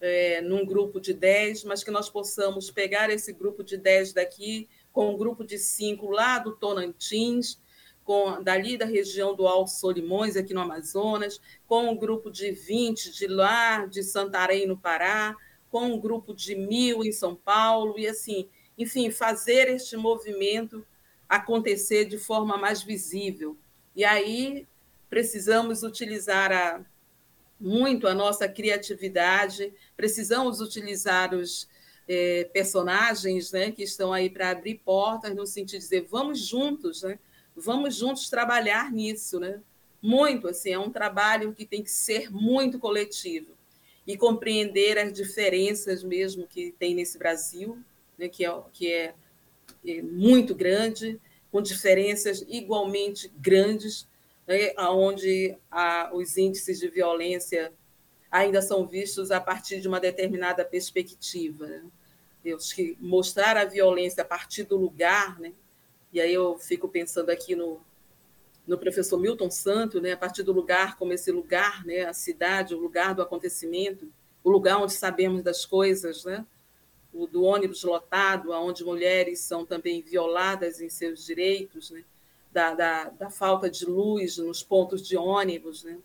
[0.01, 4.67] é, num grupo de 10, mas que nós possamos pegar esse grupo de 10 daqui
[4.91, 7.59] com um grupo de cinco lá do Tonantins,
[8.03, 13.12] com, dali da região do Alto Solimões, aqui no Amazonas, com um grupo de 20
[13.12, 15.35] de lá, de Santarém, no Pará,
[15.69, 20.83] com um grupo de mil em São Paulo, e assim, enfim, fazer este movimento
[21.27, 23.55] acontecer de forma mais visível.
[23.95, 24.67] E aí
[25.09, 26.83] precisamos utilizar a,
[27.60, 31.67] muito a nossa criatividade, precisamos utilizar os
[32.08, 37.04] é, personagens né, que estão aí para abrir portas, no sentido de dizer, vamos juntos,
[37.04, 37.19] né?
[37.56, 39.62] vamos juntos trabalhar nisso, né?
[40.02, 43.52] Muito, assim, é um trabalho que tem que ser muito coletivo
[44.08, 47.78] e compreender as diferenças mesmo que tem nesse Brasil,
[48.17, 49.13] né, que, é, que é,
[49.86, 51.19] é muito grande,
[51.52, 54.08] com diferenças igualmente grandes,
[54.49, 57.71] né, onde a, os índices de violência
[58.31, 61.67] ainda são vistos a partir de uma determinada perspectiva.
[61.67, 61.83] Né?
[62.43, 65.53] Deus, que mostrar a violência a partir do lugar, né,
[66.12, 67.79] e aí eu fico pensando aqui no,
[68.65, 72.73] no professor Milton Santo, né, a partir do lugar como esse lugar, né, a cidade,
[72.73, 74.12] o lugar do acontecimento,
[74.43, 76.43] o lugar onde sabemos das coisas, né,
[77.13, 82.03] o do ônibus lotado, onde mulheres são também violadas em seus direitos, né,
[82.51, 85.97] da, da, da falta de luz nos pontos de ônibus, né,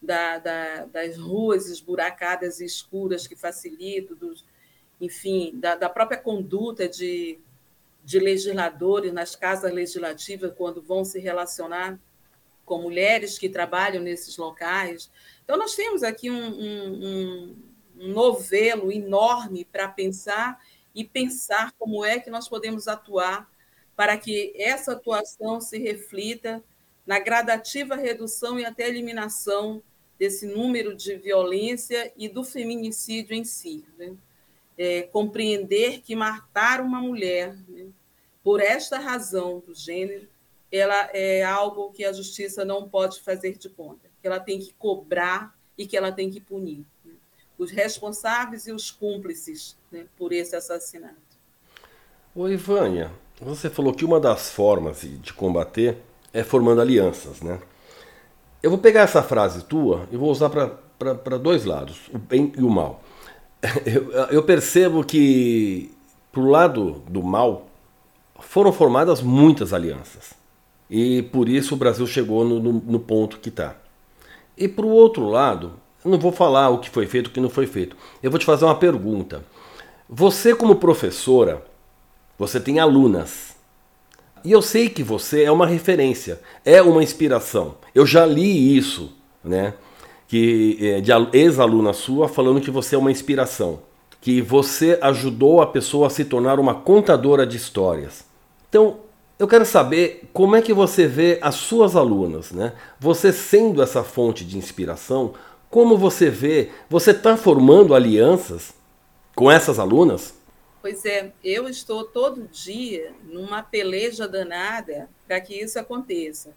[0.00, 4.44] da, da, das ruas esburacadas e escuras que facilitam, dos,
[5.00, 7.38] enfim, da, da própria conduta de
[8.04, 11.98] de legisladores nas casas legislativas quando vão se relacionar
[12.64, 15.10] com mulheres que trabalham nesses locais.
[15.44, 17.56] Então, nós temos aqui um, um,
[17.98, 20.58] um novelo enorme para pensar
[20.94, 23.48] e pensar como é que nós podemos atuar
[24.00, 26.64] para que essa atuação se reflita
[27.06, 29.82] na gradativa redução e até eliminação
[30.18, 33.84] desse número de violência e do feminicídio em si.
[33.98, 34.16] Né?
[34.80, 37.88] é, compreender que matar uma mulher né,
[38.42, 40.26] por esta razão do gênero,
[40.72, 44.72] ela é algo que a justiça não pode fazer de conta, que ela tem que
[44.78, 47.12] cobrar e que ela tem que punir né,
[47.58, 51.14] os responsáveis e os cúmplices né, por esse assassinato.
[52.34, 55.98] Oi, Vânia, você falou que uma das formas de combater
[56.32, 57.58] é formando alianças, né?
[58.62, 62.62] Eu vou pegar essa frase tua e vou usar para dois lados, o bem e
[62.62, 63.02] o mal.
[63.86, 65.90] eu, eu percebo que
[66.30, 67.66] pro lado do mal
[68.38, 70.34] foram formadas muitas alianças.
[70.90, 73.76] E por isso o Brasil chegou no, no, no ponto que está.
[74.56, 75.72] E para o outro lado,
[76.04, 77.96] não vou falar o que foi feito o que não foi feito.
[78.22, 79.44] Eu vou te fazer uma pergunta.
[80.08, 81.64] Você, como professora,
[82.40, 83.54] você tem alunas.
[84.42, 87.74] E eu sei que você é uma referência, é uma inspiração.
[87.94, 89.12] Eu já li isso,
[89.44, 89.74] né?
[90.26, 93.80] Que, é, de ex-aluna sua falando que você é uma inspiração.
[94.22, 98.24] Que você ajudou a pessoa a se tornar uma contadora de histórias.
[98.70, 99.00] Então,
[99.38, 102.72] eu quero saber como é que você vê as suas alunas, né?
[102.98, 105.34] Você sendo essa fonte de inspiração,
[105.68, 108.72] como você vê, você está formando alianças
[109.34, 110.39] com essas alunas?
[110.80, 116.54] Pois é, eu estou todo dia numa peleja danada para que isso aconteça,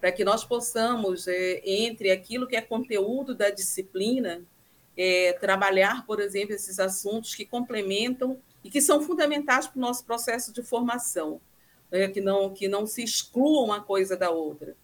[0.00, 4.42] para que nós possamos, é, entre aquilo que é conteúdo da disciplina,
[4.96, 10.04] é, trabalhar, por exemplo, esses assuntos que complementam e que são fundamentais para o nosso
[10.04, 11.40] processo de formação
[11.90, 14.76] né, que, não, que não se excluam uma coisa da outra.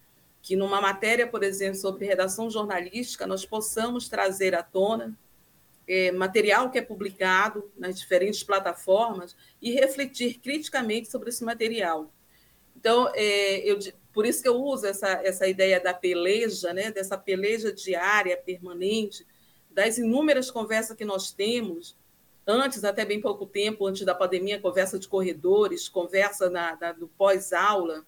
[0.42, 5.16] Que numa matéria, por exemplo, sobre redação jornalística, nós possamos trazer à tona
[5.86, 12.12] é, material que é publicado nas diferentes plataformas e refletir criticamente sobre esse material.
[12.76, 13.78] Então, é, eu,
[14.12, 19.26] por isso que eu uso essa, essa ideia da peleja, né, dessa peleja diária, permanente,
[19.70, 21.96] das inúmeras conversas que nós temos
[22.48, 27.08] Antes, até bem pouco tempo, antes da pandemia, conversa de corredores, conversa na, na, do
[27.08, 28.06] pós-aula,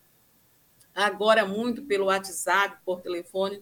[0.94, 3.60] agora muito pelo WhatsApp, por telefone,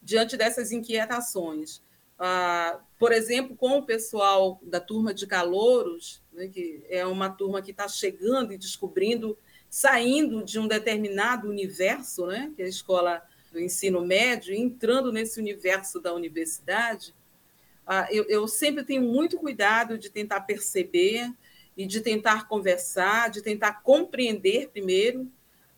[0.00, 1.82] diante dessas inquietações.
[2.18, 7.60] Ah, por exemplo, com o pessoal da turma de calouros, né, que é uma turma
[7.60, 9.36] que está chegando e descobrindo,
[9.68, 13.22] saindo de um determinado universo, né, que é a escola
[13.52, 17.14] do ensino médio, entrando nesse universo da universidade,
[17.86, 21.30] ah, eu, eu sempre tenho muito cuidado de tentar perceber
[21.76, 25.30] e de tentar conversar, de tentar compreender primeiro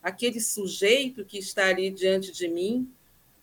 [0.03, 2.89] aquele sujeito que está ali diante de mim,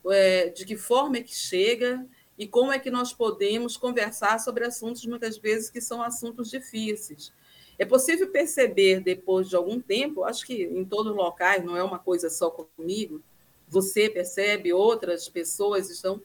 [0.10, 2.06] é, de que forma é que chega
[2.38, 7.32] e como é que nós podemos conversar sobre assuntos muitas vezes que são assuntos difíceis.
[7.78, 11.84] É possível perceber depois de algum tempo, acho que em todos os locais, não é
[11.84, 13.22] uma coisa só comigo,
[13.67, 16.22] você percebe, outras pessoas estão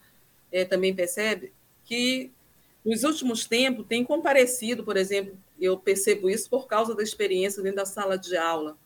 [0.50, 1.52] é, também percebe
[1.84, 2.30] que
[2.84, 7.76] nos últimos tempos tem comparecido, por exemplo, eu percebo isso por causa da experiência dentro
[7.76, 8.78] da sala de aula.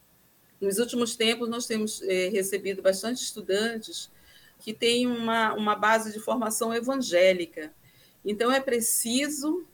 [0.60, 4.10] Nos últimos tempos, nós temos é, recebido bastante estudantes
[4.62, 7.72] que têm uma, uma base de formação evangélica.
[8.24, 9.64] Então, é preciso.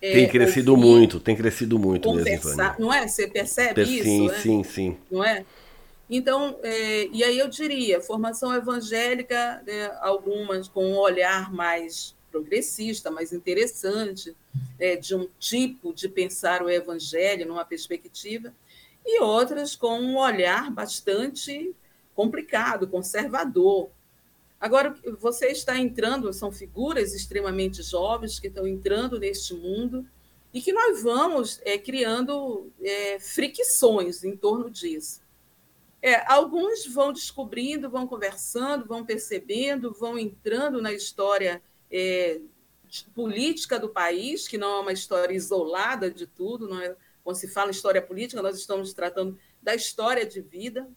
[0.00, 3.08] É, tem crescido ouvir, muito, tem crescido muito mesmo, Não é?
[3.08, 4.04] Você percebe sim, isso?
[4.04, 4.38] Sim, né?
[4.38, 4.96] sim, sim.
[5.10, 5.44] Não é?
[6.08, 13.10] Então, é, e aí eu diria, formação evangélica, né, algumas com um olhar mais progressista,
[13.10, 14.36] mais interessante,
[14.78, 18.52] é, de um tipo de pensar o evangelho numa perspectiva,
[19.06, 21.74] e outras com um olhar bastante
[22.14, 23.88] complicado, conservador.
[24.60, 30.06] Agora, você está entrando, são figuras extremamente jovens que estão entrando neste mundo
[30.52, 35.22] e que nós vamos é, criando é, fricções em torno disso.
[36.02, 42.40] É, alguns vão descobrindo, vão conversando, vão percebendo, vão entrando na história é,
[43.14, 46.68] política do país, que não é uma história isolada de tudo.
[46.68, 50.88] Não é, quando se fala história política, nós estamos tratando da história de vida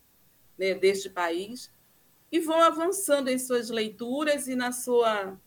[0.58, 1.72] né, deste país,
[2.34, 5.40] e vão avançando em suas leituras e na sua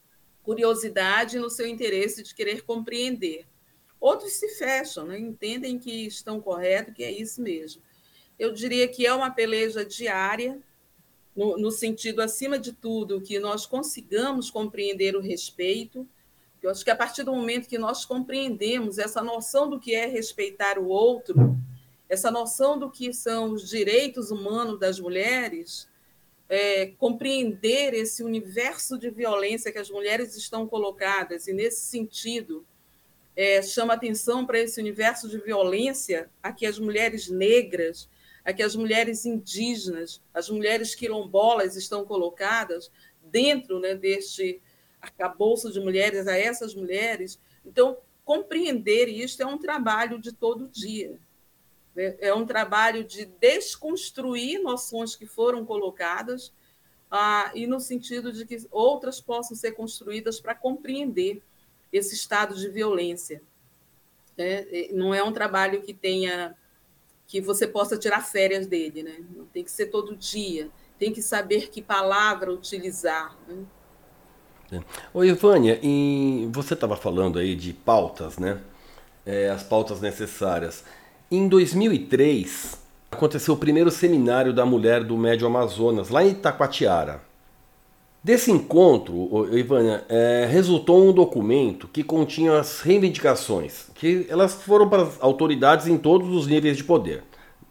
[0.42, 3.44] curiosidade, no seu interesse de querer compreender.
[4.01, 7.83] Outros se fecham, né, entendem que estão corretos, que é isso mesmo
[8.38, 10.61] eu diria que é uma peleja diária,
[11.35, 16.07] no, no, sentido, acima de tudo, que nós consigamos compreender o respeito.
[16.62, 20.07] Eu acho que a partir do momento que nós compreendemos essa noção do que é
[20.07, 21.57] respeitar o outro,
[22.09, 25.88] essa noção do que são os direitos humanos das mulheres,
[26.48, 32.64] é, compreender esse universo de violência que as mulheres estão colocadas, e nesse sentido,
[33.34, 38.09] é, chama atenção para esse universo de violência a que as mulheres negras
[38.47, 44.62] a que as mulheres indígenas, as mulheres quilombolas estão colocadas dentro né, deste
[45.01, 47.40] arcabouço de mulheres, a essas mulheres.
[47.64, 51.18] Então, compreender isto é um trabalho de todo dia.
[51.97, 52.14] Né?
[52.20, 56.53] É um trabalho de desconstruir noções que foram colocadas
[57.11, 61.42] ah, e no sentido de que outras possam ser construídas para compreender
[61.92, 63.42] esse estado de violência.
[64.36, 66.55] É, não é um trabalho que tenha
[67.26, 69.16] que você possa tirar férias dele, né?
[69.53, 73.36] Tem que ser todo dia, tem que saber que palavra utilizar.
[73.49, 73.64] Né?
[74.70, 74.80] É.
[75.12, 78.61] Oi, Vânia, e você estava falando aí de pautas, né?
[79.24, 80.84] É, as pautas necessárias.
[81.29, 82.79] Em 2003,
[83.11, 87.20] aconteceu o primeiro seminário da mulher do Médio Amazonas, lá em Itacoatiara.
[88.22, 95.03] Desse encontro, Ivânia, é, resultou um documento que continha as reivindicações, que elas foram para
[95.03, 97.24] as autoridades em todos os níveis de poder.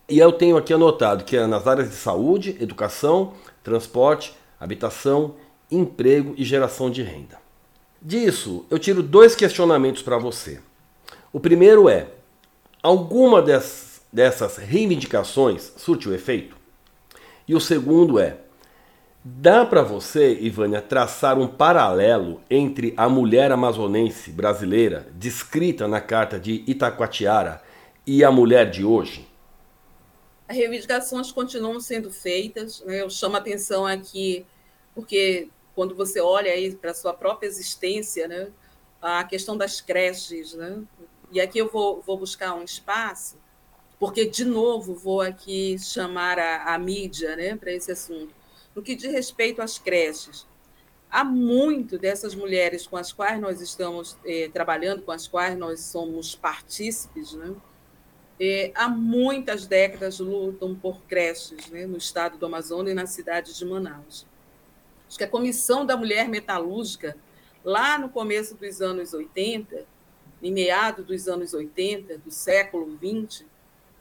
[0.10, 3.32] E eu tenho aqui anotado que é nas áreas de saúde, educação,
[3.64, 5.36] transporte, habitação,
[5.72, 7.39] emprego e geração de renda.
[8.01, 10.60] Disso, eu tiro dois questionamentos para você.
[11.32, 12.14] O primeiro é:
[12.86, 16.55] alguma dessas, dessas reivindicações surtiu efeito?
[17.47, 18.38] E o segundo é:
[19.23, 26.39] Dá para você, Ivânia, traçar um paralelo entre a mulher amazonense brasileira, descrita na carta
[26.39, 27.61] de Itacoatiara,
[28.05, 29.27] e a mulher de hoje?
[30.47, 32.81] As reivindicações continuam sendo feitas.
[32.81, 33.01] Né?
[33.01, 34.45] Eu chamo a atenção aqui,
[34.93, 38.49] porque quando você olha aí para a sua própria existência, né?
[39.01, 40.81] a questão das creches, né?
[41.36, 43.38] E aqui eu vou, vou buscar um espaço,
[43.99, 48.33] porque, de novo, vou aqui chamar a, a mídia né, para esse assunto
[48.75, 50.45] no que diz respeito às creches.
[51.09, 55.79] Há muito dessas mulheres com as quais nós estamos eh, trabalhando, com as quais nós
[55.79, 57.55] somos partícipes, né?
[58.38, 63.57] Eh, há muitas décadas lutam por creches né, no estado do Amazonas e na cidade
[63.57, 64.27] de Manaus.
[65.07, 67.15] Acho que a Comissão da Mulher Metalúrgica,
[67.63, 69.86] lá no começo dos anos 80,
[70.41, 73.45] em meado dos anos 80, do século 20,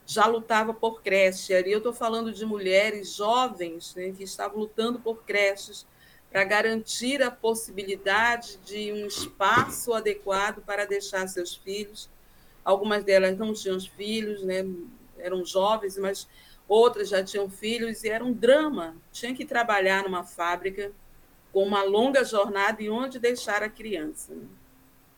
[0.06, 1.54] já lutava por creche.
[1.54, 5.86] Ali eu estou falando de mulheres jovens né, que estavam lutando por creches
[6.30, 12.10] para garantir a possibilidade de um espaço adequado para deixar seus filhos.
[12.64, 14.64] Algumas delas não tinham filhos, né,
[15.18, 16.28] eram jovens, mas
[16.66, 18.96] outras já tinham filhos e era um drama.
[19.12, 20.92] Tinha que trabalhar numa fábrica
[21.52, 24.36] com uma longa jornada e onde deixar a criança.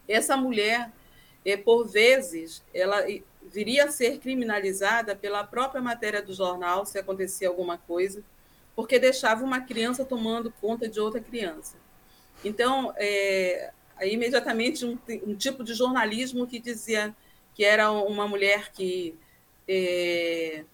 [0.06, 0.92] Essa mulher,
[1.46, 3.06] é, por vezes, ela
[3.40, 8.22] viria a ser criminalizada pela própria matéria do jornal se acontecia alguma coisa,
[8.74, 11.76] porque deixava uma criança tomando conta de outra criança.
[12.44, 17.14] Então, é, aí, imediatamente, um, um, tipo de jornalismo que dizia
[17.54, 19.16] que era uma mulher que
[19.68, 20.64] é,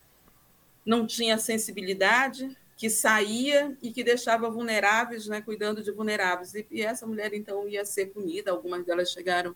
[0.87, 6.55] não tinha sensibilidade, que saía e que deixava vulneráveis, né, cuidando de vulneráveis.
[6.55, 9.55] E, e essa mulher, então, ia ser punida, algumas delas chegaram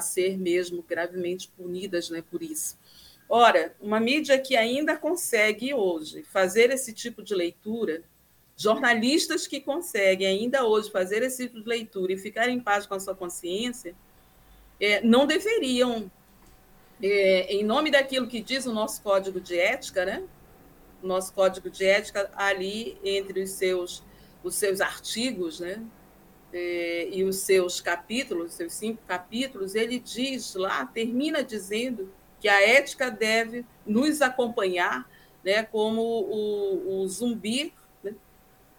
[0.00, 2.78] ser mesmo gravemente punidas né, por isso.
[3.28, 8.02] Ora, uma mídia que ainda consegue hoje fazer esse tipo de leitura,
[8.56, 12.94] jornalistas que conseguem ainda hoje fazer esse tipo de leitura e ficar em paz com
[12.94, 13.94] a sua consciência,
[14.80, 16.10] é, não deveriam,
[17.02, 20.22] é, em nome daquilo que diz o nosso código de ética, né?
[21.02, 24.02] O nosso código de ética ali entre os seus
[24.42, 25.82] os seus artigos, né?
[26.52, 32.62] É, e os seus capítulos, seus cinco capítulos, ele diz lá, termina dizendo que a
[32.62, 35.08] ética deve nos acompanhar
[35.44, 37.72] né, como o, o zumbi
[38.02, 38.14] né,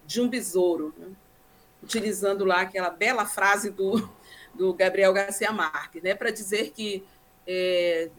[0.06, 1.08] de um besouro, né,
[1.82, 4.10] utilizando lá aquela bela frase do,
[4.54, 7.04] do Gabriel Garcia Marques, né, para dizer que,
[7.46, 8.10] é,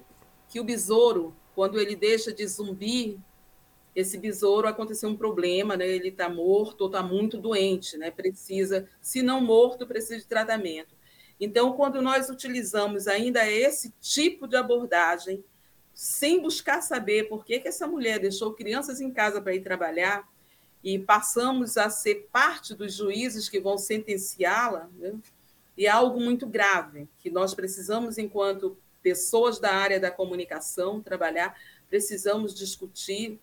[0.48, 3.18] que o besouro, quando ele deixa de zumbir,
[3.96, 5.88] esse besouro aconteceu um problema, né?
[5.88, 8.10] Ele está morto ou está muito doente, né?
[8.10, 10.96] Precisa, se não morto, precisa de tratamento.
[11.40, 15.44] Então, quando nós utilizamos ainda esse tipo de abordagem,
[15.94, 20.30] sem buscar saber por que, que essa mulher deixou crianças em casa para ir trabalhar,
[20.84, 25.14] e passamos a ser parte dos juízes que vão sentenciá-la, né?
[25.78, 31.56] e é algo muito grave, que nós precisamos, enquanto pessoas da área da comunicação, trabalhar,
[31.90, 33.40] precisamos discutir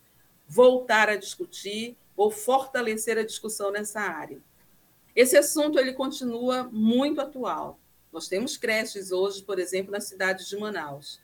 [0.48, 4.40] voltar a discutir ou fortalecer a discussão nessa área.
[5.14, 7.78] Esse assunto ele continua muito atual.
[8.12, 11.20] Nós temos creches hoje, por exemplo, na cidade de Manaus.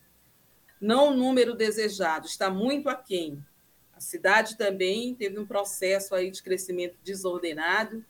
[0.80, 3.42] Não o número desejado, está muito aquém.
[3.94, 8.04] A cidade também teve um processo aí de crescimento desordenado,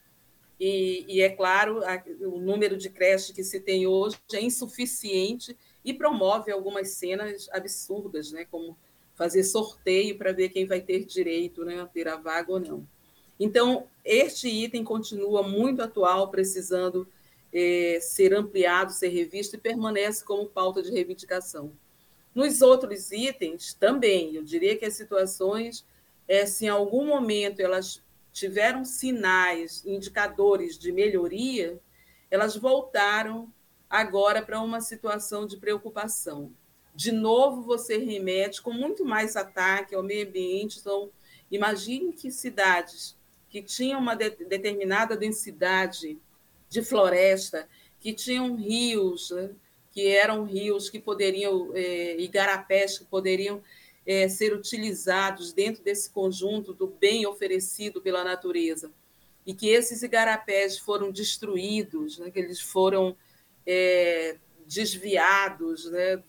[0.58, 5.56] e, e é claro, a, o número de creches que se tem hoje é insuficiente
[5.84, 8.76] e promove algumas cenas absurdas, né, como
[9.14, 12.86] fazer sorteio para ver quem vai ter direito né, a ter a vaga ou não.
[13.38, 17.06] Então, este item continua muito atual, precisando
[17.52, 21.72] é, ser ampliado, ser revisto e permanece como pauta de reivindicação.
[22.34, 25.84] Nos outros itens, também, eu diria que as situações,
[26.26, 28.02] é, se em algum momento elas
[28.32, 31.78] tiveram sinais, indicadores de melhoria,
[32.30, 33.48] elas voltaram
[33.88, 36.50] agora para uma situação de preocupação
[36.94, 40.78] de novo você remete com muito mais ataque ao meio ambiente.
[40.78, 41.10] Então,
[41.50, 43.16] imagine que cidades
[43.50, 46.18] que tinham uma de, determinada densidade
[46.68, 47.68] de floresta,
[48.00, 49.50] que tinham rios, né,
[49.92, 53.62] que eram rios que poderiam, é, igarapés que poderiam
[54.04, 58.90] é, ser utilizados dentro desse conjunto do bem oferecido pela natureza
[59.46, 63.16] e que esses igarapés foram destruídos, né, que eles foram
[63.66, 64.36] é,
[64.66, 66.22] desviados, né,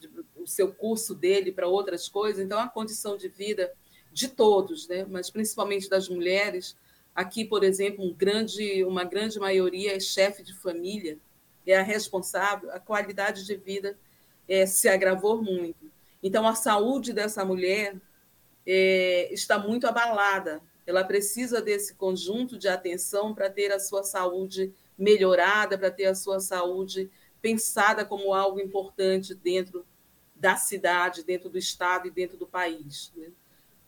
[0.45, 2.43] o seu curso dele para outras coisas.
[2.43, 3.73] Então, a condição de vida
[4.13, 6.77] de todos, né, mas principalmente das mulheres,
[7.13, 11.17] aqui, por exemplo, um grande, uma grande maioria é chefe de família,
[11.65, 13.97] é a responsável, a qualidade de vida
[14.47, 15.91] é, se agravou muito.
[16.21, 17.99] Então, a saúde dessa mulher
[18.65, 20.61] é, está muito abalada.
[20.85, 26.15] Ela precisa desse conjunto de atenção para ter a sua saúde melhorada, para ter a
[26.15, 27.09] sua saúde
[27.41, 29.83] pensada como algo importante dentro
[30.35, 33.27] da cidade, dentro do estado e dentro do país, né?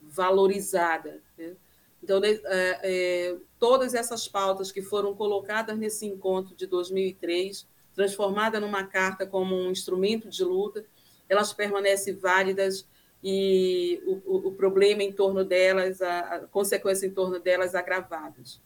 [0.00, 1.20] valorizada.
[1.36, 1.54] Né?
[2.02, 8.84] Então, é, é, todas essas pautas que foram colocadas nesse encontro de 2003, transformada numa
[8.84, 10.84] carta como um instrumento de luta,
[11.28, 12.86] elas permanecem válidas
[13.22, 18.60] e o, o, problema em torno delas, a, a, consequência em torno delas agravadas.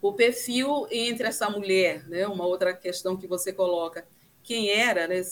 [0.00, 4.06] O perfil entre essa mulher, né, uma outra questão que você coloca,
[4.44, 5.24] quem era, né,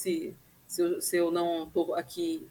[0.67, 2.47] se, eu, se eu não estou aqui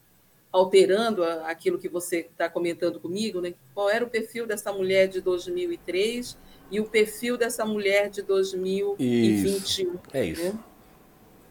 [0.51, 5.19] alterando aquilo que você está comentando comigo, né, qual era o perfil dessa mulher de
[5.19, 6.37] 2003
[6.71, 9.55] e o perfil dessa mulher de 2021.
[9.57, 9.99] Isso.
[10.13, 10.43] É isso.
[10.43, 10.59] Né?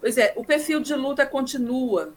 [0.01, 2.15] Pois é, o perfil de luta continua,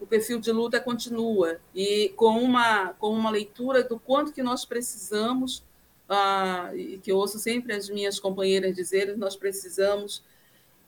[0.00, 4.64] o perfil de luta continua e com uma com uma leitura do quanto que nós
[4.64, 5.62] precisamos
[6.08, 10.22] ah, e que eu ouço sempre as minhas companheiras dizerem nós precisamos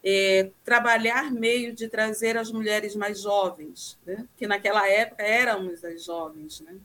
[0.03, 4.25] é, trabalhar meio de trazer as mulheres mais jovens né?
[4.37, 6.75] que naquela época éramos as jovens né?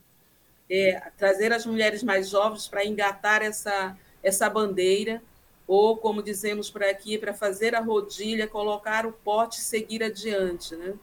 [0.69, 5.21] É, trazer as mulheres mais jovens para engatar essa essa bandeira
[5.67, 10.75] ou como dizemos por aqui para fazer a rodilha colocar o pote e seguir adiante
[10.75, 10.95] né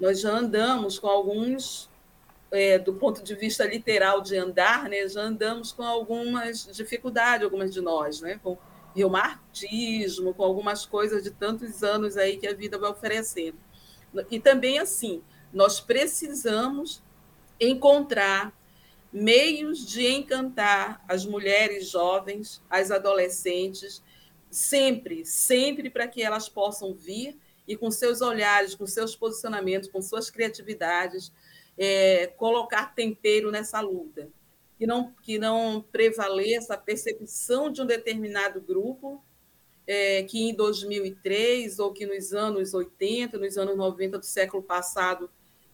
[0.00, 1.90] nós já andamos com alguns,
[2.50, 7.72] é, do ponto de vista literal de andar, né, já andamos com algumas dificuldades, algumas
[7.72, 8.56] de nós, né, com
[8.94, 13.58] reumatismo, com algumas coisas de tantos anos aí que a vida vai oferecendo.
[14.30, 15.22] E também assim,
[15.52, 17.02] nós precisamos
[17.58, 18.52] encontrar
[19.12, 24.02] meios de encantar as mulheres jovens, as adolescentes,
[24.50, 27.36] sempre, sempre para que elas possam vir
[27.66, 31.32] e com seus olhares, com seus posicionamentos, com suas criatividades,
[31.78, 34.28] é, colocar tempero nessa luta.
[34.80, 39.22] Que não, que não prevaleça a percepção de um determinado grupo
[39.86, 45.30] é, que em 2003 ou que nos anos 80, nos anos 90 do século passado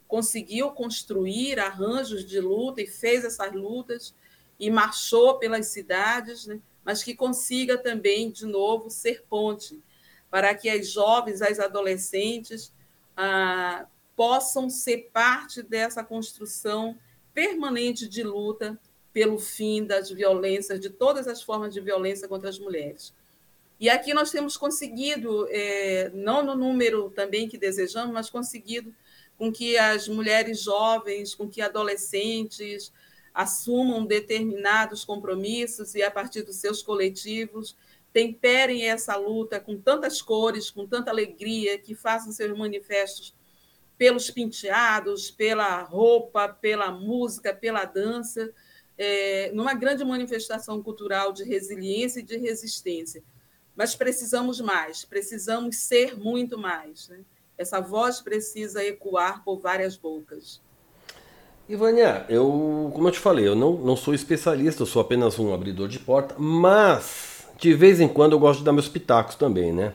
[0.09, 4.15] conseguiu construir arranjos de luta e fez essas lutas
[4.59, 6.61] e marchou pelas cidades, né?
[6.85, 9.83] mas que consiga também, de novo, ser ponte
[10.31, 12.73] para que as jovens, as adolescentes
[13.17, 13.87] ah,
[14.17, 16.97] possam ser parte dessa construção
[17.35, 18.81] permanente de luta
[19.17, 23.15] pelo fim das violências, de todas as formas de violência contra as mulheres.
[23.81, 28.95] E aqui nós temos conseguido, é, não no número também que desejamos, mas conseguido
[29.39, 32.93] com que as mulheres jovens, com que adolescentes
[33.33, 37.75] assumam determinados compromissos e, a partir dos seus coletivos,
[38.13, 43.35] temperem essa luta com tantas cores, com tanta alegria, que façam seus manifestos
[43.97, 48.53] pelos penteados, pela roupa, pela música, pela dança,
[48.99, 53.23] é, numa grande manifestação cultural de resiliência e de resistência.
[53.75, 57.09] Mas precisamos mais, precisamos ser muito mais.
[57.09, 57.21] Né?
[57.59, 60.61] Essa voz precisa ecoar por várias bocas.
[61.69, 65.53] Ivânia, eu, como eu te falei, eu não, não sou especialista, eu sou apenas um
[65.53, 69.73] abridor de porta, mas de vez em quando eu gosto de dar meus pitacos também,
[69.73, 69.93] né?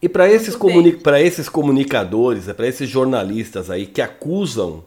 [0.00, 4.84] E para esses, comuni esses comunicadores, para esses jornalistas aí que acusam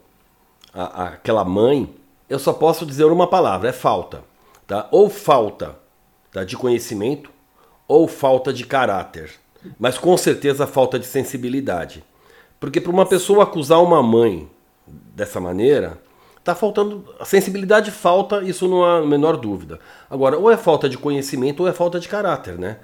[0.72, 1.88] a, a, aquela mãe,
[2.32, 4.24] eu só posso dizer uma palavra: é falta.
[4.66, 4.88] Tá?
[4.90, 5.76] Ou falta
[6.32, 7.30] tá, de conhecimento,
[7.86, 9.30] ou falta de caráter.
[9.78, 12.02] Mas com certeza falta de sensibilidade.
[12.58, 14.48] Porque para uma pessoa acusar uma mãe
[14.86, 16.00] dessa maneira,
[16.44, 17.04] Tá faltando.
[17.20, 19.78] A sensibilidade falta, isso não há menor dúvida.
[20.10, 22.78] Agora, ou é falta de conhecimento ou é falta de caráter, né?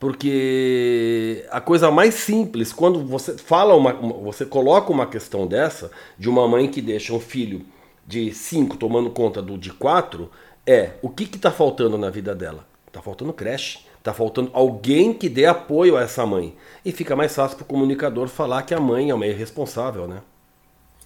[0.00, 6.28] Porque a coisa mais simples, quando você fala uma, você coloca uma questão dessa, de
[6.28, 7.64] uma mãe que deixa um filho
[8.08, 10.30] de 5 tomando conta do de 4,
[10.66, 12.66] é o que está faltando na vida dela?
[12.86, 16.56] Está faltando creche, está faltando alguém que dê apoio a essa mãe.
[16.82, 20.22] E fica mais fácil para o comunicador falar que a mãe é uma irresponsável, né?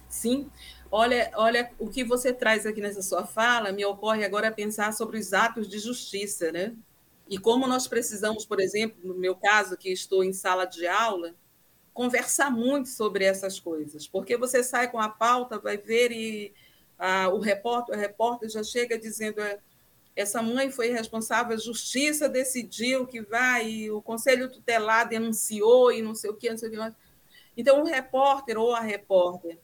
[0.07, 0.49] Sim,
[0.95, 5.17] Olha, olha o que você traz aqui nessa sua fala, me ocorre agora pensar sobre
[5.17, 6.75] os atos de justiça, né?
[7.27, 11.33] E como nós precisamos, por exemplo, no meu caso, que estou em sala de aula,
[11.95, 16.53] conversar muito sobre essas coisas, porque você sai com a pauta, vai ver e
[17.03, 19.59] a, o repórter, o repórter já chega dizendo é,
[20.15, 26.01] essa mãe foi responsável, a justiça decidiu que vai, e o conselho tutelar denunciou e
[26.01, 26.95] não sei o que, não sei o que.
[27.57, 29.59] Então, o repórter ou a repórter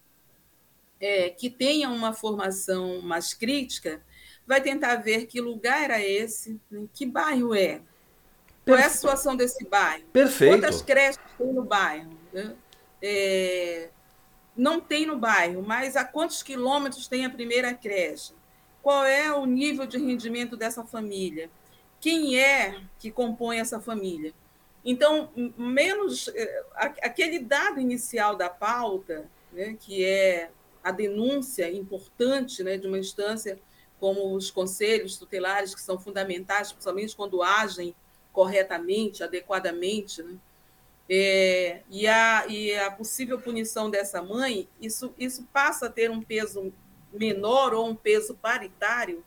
[1.00, 4.04] é, que tenha uma formação mais crítica
[4.46, 6.88] vai tentar ver que lugar era esse, né?
[6.94, 7.80] que bairro é,
[8.66, 10.60] qual é a situação desse bairro, Perfeito.
[10.60, 12.12] quantas creches tem no bairro.
[12.34, 12.54] Né?
[13.02, 13.90] É,
[14.60, 18.34] não tem no bairro, mas a quantos quilômetros tem a primeira creche?
[18.84, 21.50] Qual é o nível de rendimento dessa família?
[22.02, 24.34] Quem é que compõe essa família?
[24.84, 30.52] Então, menos é, aquele dado inicial da pauta, né, que é
[30.84, 33.58] a denúncia importante né, de uma instância
[33.98, 37.96] como os conselhos tutelares, que são fundamentais, principalmente quando agem
[38.34, 40.38] corretamente, adequadamente, né?
[41.10, 46.22] É, e, a, e a possível punição dessa mãe, isso, isso passa a ter um
[46.22, 46.72] peso
[47.12, 49.26] menor ou um peso paritário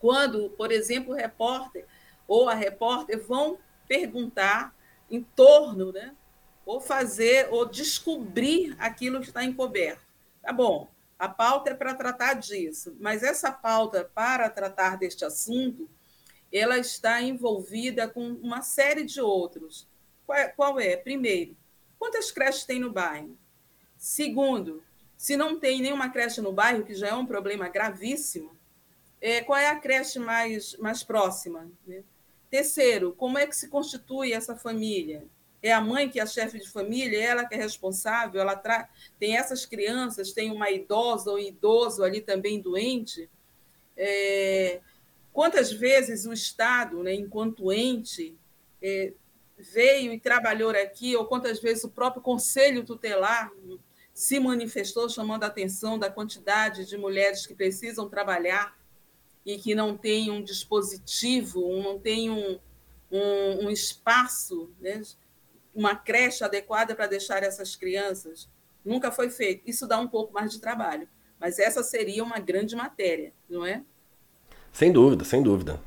[0.00, 1.86] quando, por exemplo, o repórter
[2.26, 4.74] ou a repórter vão perguntar
[5.10, 6.14] em torno, né?
[6.70, 10.02] ou fazer, ou descobrir aquilo que está encoberto.
[10.40, 10.88] Tá bom,
[11.18, 15.90] a pauta é para tratar disso, mas essa pauta para tratar deste assunto,
[16.52, 19.88] ela está envolvida com uma série de outros.
[20.30, 20.48] Qual é?
[20.48, 20.96] Qual é?
[20.96, 21.56] Primeiro,
[21.98, 23.36] quantas creches tem no bairro?
[23.96, 24.80] Segundo,
[25.16, 28.56] se não tem nenhuma creche no bairro, que já é um problema gravíssimo,
[29.20, 31.68] é, qual é a creche mais, mais próxima?
[31.84, 32.04] Né?
[32.48, 35.26] Terceiro, como é que se constitui essa família?
[35.62, 38.56] é a mãe que é a chefe de família, é ela que é responsável, ela
[38.56, 38.88] tra...
[39.18, 43.28] tem essas crianças, tem uma idosa ou idoso ali também doente.
[43.94, 44.80] É...
[45.32, 48.34] Quantas vezes o Estado, né, enquanto ente,
[48.80, 49.12] é,
[49.60, 53.50] veio e trabalhou aqui, ou quantas vezes o próprio Conselho Tutelar
[54.12, 58.76] se manifestou chamando a atenção da quantidade de mulheres que precisam trabalhar
[59.44, 62.58] e que não têm um dispositivo, não têm um,
[63.10, 65.00] um, um espaço né,
[65.74, 68.48] uma creche adequada para deixar essas crianças.
[68.84, 69.62] Nunca foi feito.
[69.66, 71.08] Isso dá um pouco mais de trabalho.
[71.38, 73.82] Mas essa seria uma grande matéria, não é?
[74.72, 75.80] Sem dúvida, sem dúvida.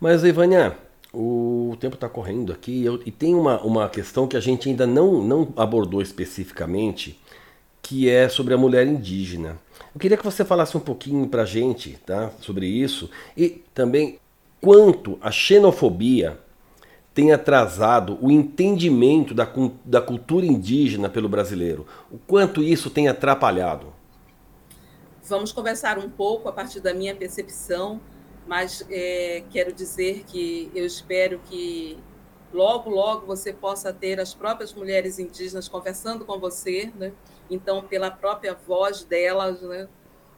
[0.00, 0.76] Mas, Ivânia,
[1.14, 4.86] o tempo está correndo aqui eu, e tem uma, uma questão que a gente ainda
[4.86, 7.20] não, não abordou especificamente,
[7.80, 9.58] que é sobre a mulher indígena.
[9.94, 14.18] Eu queria que você falasse um pouquinho para a gente tá, sobre isso e também
[14.60, 16.38] quanto a xenofobia
[17.14, 19.48] tem atrasado o entendimento da,
[19.84, 21.86] da cultura indígena pelo brasileiro?
[22.10, 23.92] O quanto isso tem atrapalhado?
[25.22, 28.00] Vamos conversar um pouco a partir da minha percepção,
[28.46, 31.98] mas é, quero dizer que eu espero que
[32.52, 37.12] logo, logo você possa ter as próprias mulheres indígenas conversando com você, né?
[37.50, 39.88] então, pela própria voz delas, né?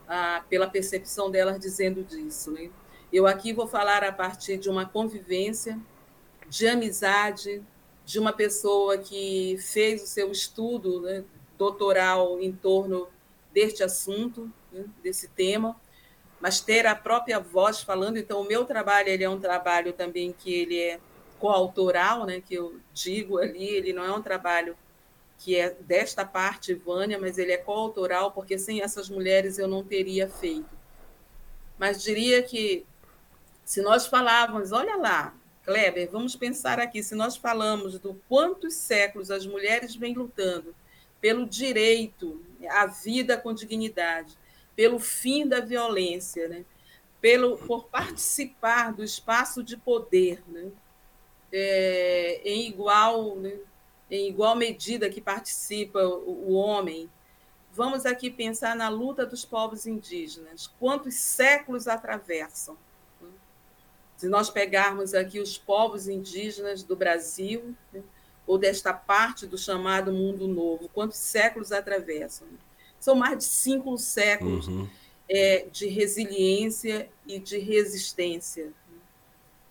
[0.09, 2.51] ah, pela percepção delas dizendo disso.
[2.53, 2.71] Né?
[3.13, 5.79] Eu aqui vou falar a partir de uma convivência
[6.49, 7.63] de amizade,
[8.05, 11.25] de uma pessoa que fez o seu estudo né,
[11.59, 13.09] doutoral em torno
[13.53, 15.77] deste assunto, né, desse tema,
[16.41, 18.17] mas ter a própria voz falando.
[18.17, 21.01] Então, o meu trabalho ele é um trabalho também que ele é
[21.39, 24.77] coautoral, né, que eu digo ali, ele não é um trabalho
[25.39, 29.85] que é desta parte, Vânia, mas ele é coautoral, porque sem essas mulheres eu não
[29.85, 30.77] teria feito.
[31.79, 32.87] Mas diria que
[33.65, 35.35] se nós falávamos, olha lá,
[35.65, 40.75] Kleber, vamos pensar aqui, se nós falamos do quantos séculos as mulheres vêm lutando
[41.21, 44.39] pelo direito à vida com dignidade,
[44.77, 46.65] pelo fim da violência, né?
[47.21, 50.71] pelo, por participar do espaço de poder, né?
[51.51, 53.57] É, em, igual, né?
[54.11, 57.11] em igual medida que participa o, o homem.
[57.73, 62.77] Vamos aqui pensar na luta dos povos indígenas, quantos séculos atravessam
[64.17, 68.03] se nós pegarmos aqui os povos indígenas do Brasil, né,
[68.47, 72.47] ou desta parte do chamado mundo novo, quantos séculos atravessam?
[73.01, 74.89] São mais de cinco séculos uhum.
[75.29, 78.73] é, de resiliência e de resistência.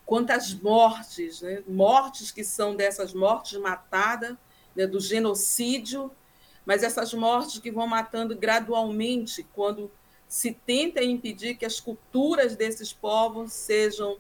[0.05, 1.63] Quantas mortes, né?
[1.67, 4.35] mortes que são dessas mortes matadas,
[4.75, 6.11] né, do genocídio,
[6.65, 9.91] mas essas mortes que vão matando gradualmente quando
[10.27, 14.17] se tenta impedir que as culturas desses povos sejam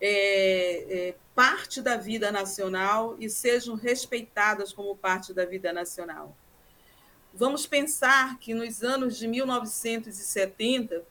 [0.00, 6.36] é, é, parte da vida nacional e sejam respeitadas como parte da vida nacional.
[7.34, 11.02] Vamos pensar que nos anos de 1970,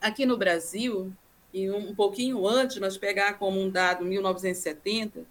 [0.00, 1.12] aqui no Brasil,
[1.52, 5.24] e um pouquinho antes, mas pegar como um dado 1970,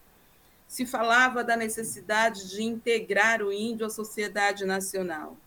[0.68, 5.38] se falava da necessidade de integrar o índio à sociedade nacional.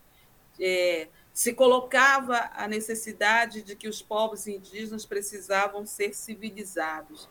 [0.59, 7.27] É, se colocava a necessidade de que os povos indígenas precisavam ser civilizados.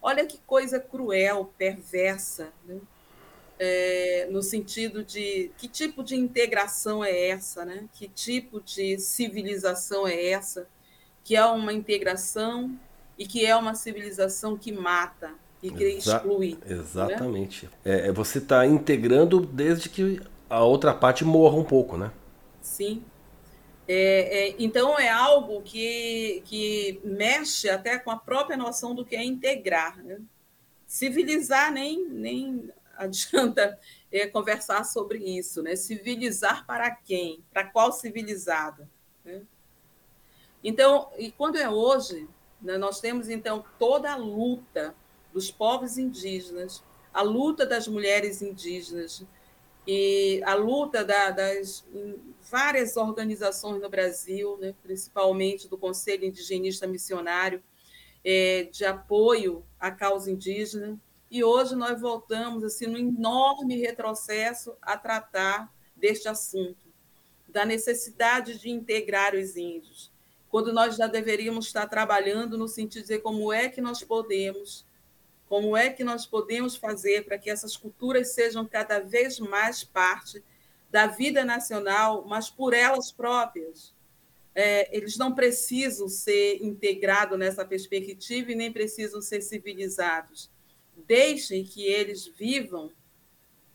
[0.00, 2.78] Olha que coisa cruel, perversa, né?
[3.58, 7.84] É, no sentido de que tipo de integração é essa, né?
[7.92, 10.68] que tipo de civilização é essa,
[11.24, 12.78] que é uma integração
[13.18, 15.32] e que é uma civilização que mata
[15.62, 16.58] e que Exa exclui.
[16.64, 16.76] Né?
[16.76, 17.66] Exatamente.
[17.84, 18.08] Né?
[18.08, 22.12] É, você está integrando desde que a outra parte morra um pouco, né?
[22.60, 23.02] Sim.
[23.88, 29.16] É, é, então é algo que, que mexe até com a própria noção do que
[29.16, 29.96] é integrar.
[30.02, 30.18] Né?
[30.86, 33.78] Civilizar nem, nem adianta
[34.10, 35.76] é, conversar sobre isso, né?
[35.76, 37.44] Civilizar para quem?
[37.52, 38.88] Para qual civilizado?
[39.24, 39.42] Né?
[40.62, 42.28] Então, e quando é hoje,
[42.60, 44.94] né, nós temos então toda a luta
[45.32, 46.82] dos povos indígenas,
[47.12, 49.22] a luta das mulheres indígenas
[49.86, 51.84] e a luta da, das
[52.50, 57.62] várias organizações no Brasil, né, principalmente do Conselho Indigenista Missionário,
[58.24, 64.96] é, de apoio à causa indígena, e hoje nós voltamos assim num enorme retrocesso a
[64.96, 66.86] tratar deste assunto,
[67.48, 70.12] da necessidade de integrar os índios,
[70.48, 74.86] quando nós já deveríamos estar trabalhando no sentido de dizer como é que nós podemos,
[75.48, 80.42] como é que nós podemos fazer para que essas culturas sejam cada vez mais parte
[80.90, 83.94] da vida nacional, mas por elas próprias.
[84.54, 90.50] É, eles não precisam ser integrados nessa perspectiva e nem precisam ser civilizados
[91.06, 92.90] deixem que eles vivam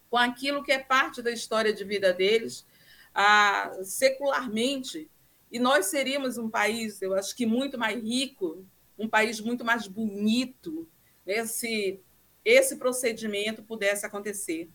[0.10, 2.66] com aquilo que é parte da história de vida deles,
[3.14, 5.10] ah, secularmente.
[5.52, 8.66] E nós seríamos um país, eu acho que muito mais rico,
[8.98, 10.88] um país muito mais bonito,
[11.26, 12.00] né, se
[12.44, 14.70] esse procedimento pudesse acontecer.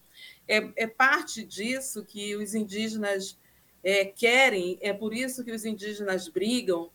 [0.49, 3.39] É, é parte disso que os indígenas
[3.83, 6.91] é, querem, é por isso que os indígenas brigam,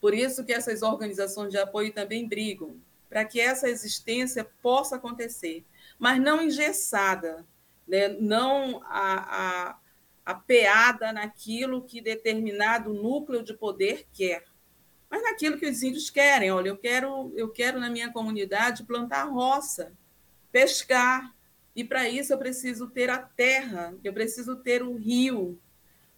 [0.00, 2.76] por isso que essas organizações de apoio também brigam,
[3.10, 5.66] para que essa existência possa acontecer,
[5.98, 7.44] mas não engessada,
[7.86, 8.08] né?
[8.08, 9.78] não a, a,
[10.24, 14.44] apeada naquilo que determinado núcleo de poder quer,
[15.10, 16.52] mas naquilo que os índios querem.
[16.52, 19.92] Olha, eu quero, eu quero na minha comunidade plantar roça,
[20.52, 21.34] pescar,
[21.74, 25.60] e para isso eu preciso ter a terra, eu preciso ter o rio,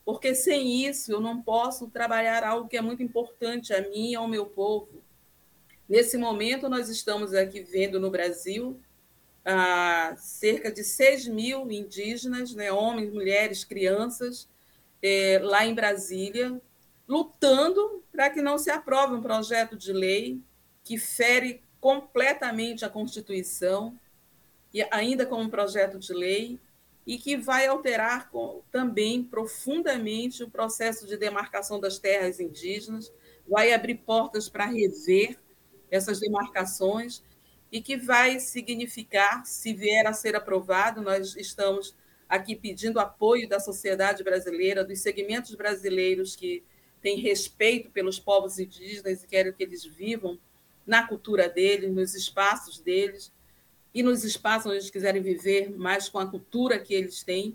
[0.05, 4.15] porque sem isso eu não posso trabalhar algo que é muito importante a mim e
[4.15, 5.02] ao meu povo,
[5.89, 8.81] Nesse momento, nós estamos aqui vendo no Brasil
[9.45, 14.49] ah, cerca de 6 mil indígenas, né, homens, mulheres, crianças,
[15.03, 16.61] é, lá em Brasília,
[17.09, 20.41] lutando para que não se aprove um projeto de lei
[20.85, 23.99] que fere completamente a Constituição,
[24.73, 26.59] e ainda como projeto de lei,
[27.05, 28.31] e que vai alterar
[28.71, 33.13] também profundamente o processo de demarcação das terras indígenas,
[33.47, 35.37] vai abrir portas para rever
[35.93, 37.23] essas demarcações
[37.71, 41.95] e que vai significar, se vier a ser aprovado, nós estamos
[42.27, 46.65] aqui pedindo apoio da sociedade brasileira, dos segmentos brasileiros que
[47.03, 50.39] têm respeito pelos povos indígenas e querem que eles vivam
[50.87, 53.31] na cultura deles, nos espaços deles
[53.95, 57.55] e nos espaços onde eles quiserem viver mais com a cultura que eles têm,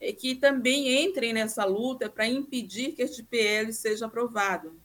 [0.00, 4.80] e que também entrem nessa luta para impedir que este PL seja aprovado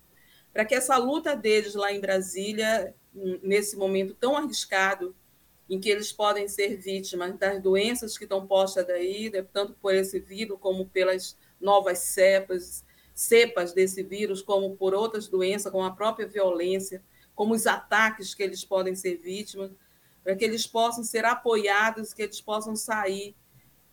[0.53, 2.95] para que essa luta deles lá em Brasília,
[3.41, 5.15] nesse momento tão arriscado,
[5.69, 9.95] em que eles podem ser vítimas das doenças que estão postas daí, né, tanto por
[9.95, 12.85] esse vírus como pelas novas cepas,
[13.15, 17.01] cepas desse vírus, como por outras doenças, como a própria violência,
[17.33, 19.71] como os ataques que eles podem ser vítimas,
[20.23, 23.35] para que eles possam ser apoiados, que eles possam sair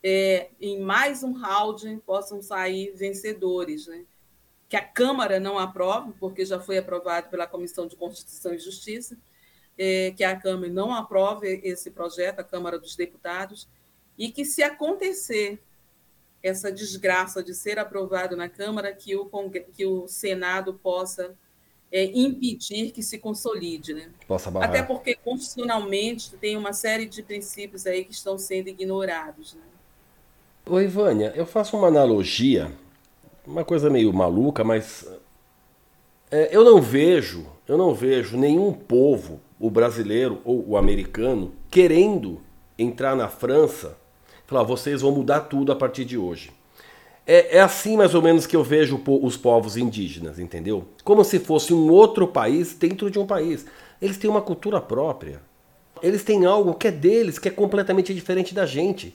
[0.02, 4.04] é, em mais um round, possam sair vencedores, né?
[4.70, 9.18] Que a Câmara não aprove, porque já foi aprovado pela Comissão de Constituição e Justiça,
[9.76, 13.68] é, que a Câmara não aprove esse projeto, a Câmara dos Deputados,
[14.16, 15.60] e que, se acontecer
[16.40, 19.28] essa desgraça de ser aprovado na Câmara, que o,
[19.74, 21.36] que o Senado possa
[21.90, 23.92] é, impedir que se consolide.
[23.92, 24.08] Né?
[24.28, 24.68] Possa barrar.
[24.68, 29.54] Até porque, constitucionalmente, tem uma série de princípios aí que estão sendo ignorados.
[29.54, 29.62] Né?
[30.66, 32.70] Oi, Vânia, eu faço uma analogia
[33.46, 35.06] uma coisa meio maluca, mas
[36.30, 42.40] é, eu não vejo, eu não vejo nenhum povo, o brasileiro ou o americano, querendo
[42.78, 43.96] entrar na França,
[44.46, 46.50] falar, vocês vão mudar tudo a partir de hoje.
[47.26, 50.84] É, é assim mais ou menos que eu vejo os povos indígenas, entendeu?
[51.04, 53.66] Como se fosse um outro país dentro de um país.
[54.00, 55.40] Eles têm uma cultura própria.
[56.02, 59.14] Eles têm algo que é deles, que é completamente diferente da gente.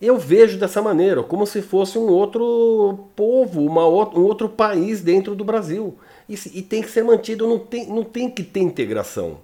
[0.00, 5.34] Eu vejo dessa maneira, como se fosse um outro povo, uma, um outro país dentro
[5.34, 5.98] do Brasil.
[6.28, 9.38] E, e tem que ser mantido, não tem, não tem que ter integração.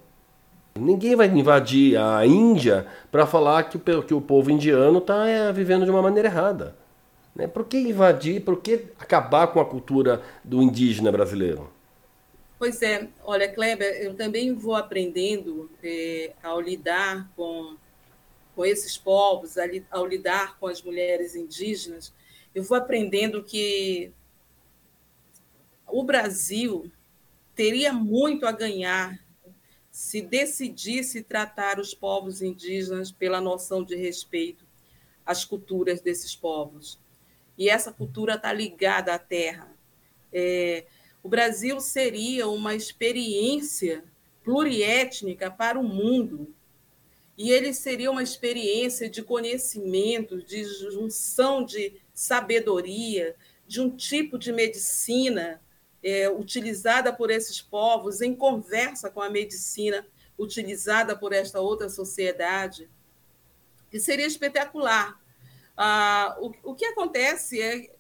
[0.79, 5.53] Ninguém vai invadir a Índia para falar que o, que o povo indiano está é,
[5.53, 6.77] vivendo de uma maneira errada.
[7.35, 7.47] Né?
[7.47, 8.41] Por que invadir?
[8.41, 11.69] Por que acabar com a cultura do indígena brasileiro?
[12.59, 17.75] Pois é, olha, Kleber, eu também vou aprendendo é, ao lidar com,
[18.55, 19.57] com esses povos,
[19.91, 22.13] ao lidar com as mulheres indígenas,
[22.55, 24.13] eu vou aprendendo que
[25.87, 26.91] o Brasil
[27.55, 29.19] teria muito a ganhar
[29.91, 34.67] se decidisse tratar os povos indígenas pela noção de respeito
[35.25, 36.99] às culturas desses povos
[37.57, 39.73] e essa cultura está ligada à terra.
[40.33, 40.85] É,
[41.23, 44.05] o Brasil seria uma experiência
[44.43, 46.53] pluriétnica para o mundo.
[47.37, 53.35] E ele seria uma experiência de conhecimento, de junção de sabedoria,
[53.67, 55.61] de um tipo de medicina
[56.03, 60.07] é, utilizada por esses povos em conversa com a medicina
[60.39, 62.89] utilizada por esta outra sociedade,
[63.91, 65.19] que seria espetacular.
[65.77, 67.91] Ah, o, o que acontece é,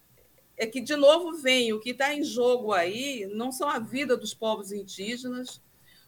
[0.57, 4.16] é que, de novo, vem o que está em jogo aí não são a vida
[4.16, 5.61] dos povos indígenas,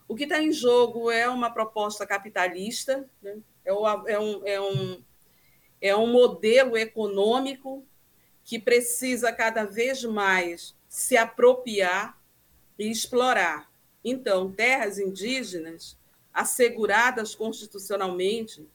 [0.08, 3.38] o que está em jogo é uma proposta capitalista, né?
[3.64, 5.02] é, é, um, é, um,
[5.80, 7.84] é um modelo econômico
[8.44, 12.20] que precisa cada vez mais se apropriar
[12.78, 13.70] e explorar.
[14.04, 15.98] Então, terras indígenas
[16.32, 18.66] asseguradas constitucionalmente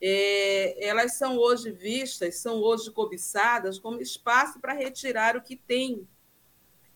[0.00, 6.06] é, elas são hoje vistas, são hoje cobiçadas como espaço para retirar o que tem.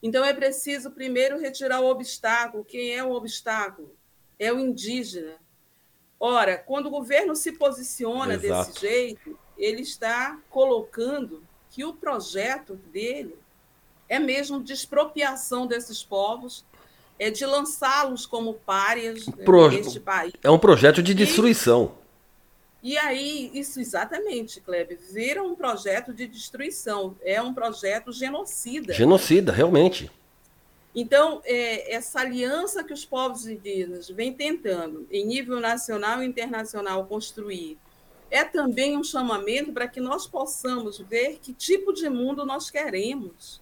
[0.03, 2.65] Então é preciso primeiro retirar o obstáculo.
[2.65, 3.95] Quem é o obstáculo?
[4.39, 5.35] É o indígena.
[6.19, 8.71] Ora, quando o governo se posiciona Exato.
[8.71, 13.39] desse jeito, ele está colocando que o projeto dele
[14.09, 16.65] é mesmo de expropriação desses povos,
[17.19, 19.71] é de lançá-los como párias Pro...
[19.71, 20.33] neste país.
[20.43, 22.00] É um projeto de destruição.
[22.83, 28.95] E aí, isso exatamente, Kleber, vira um projeto de destruição, é um projeto genocida.
[28.95, 30.11] Genocida, realmente.
[30.95, 37.05] Então, é, essa aliança que os povos indígenas vêm tentando, em nível nacional e internacional,
[37.07, 37.79] construir,
[38.31, 43.61] é também um chamamento para que nós possamos ver que tipo de mundo nós queremos.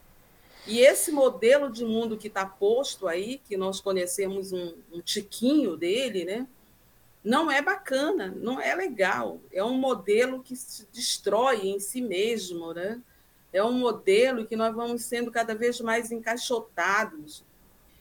[0.67, 5.77] E esse modelo de mundo que está posto aí, que nós conhecemos um, um tiquinho
[5.77, 6.47] dele, né?
[7.29, 9.39] Não é bacana, não é legal.
[9.53, 13.03] É um modelo que se destrói em si mesmo, né?
[13.53, 17.45] É um modelo que nós vamos sendo cada vez mais encaixotados.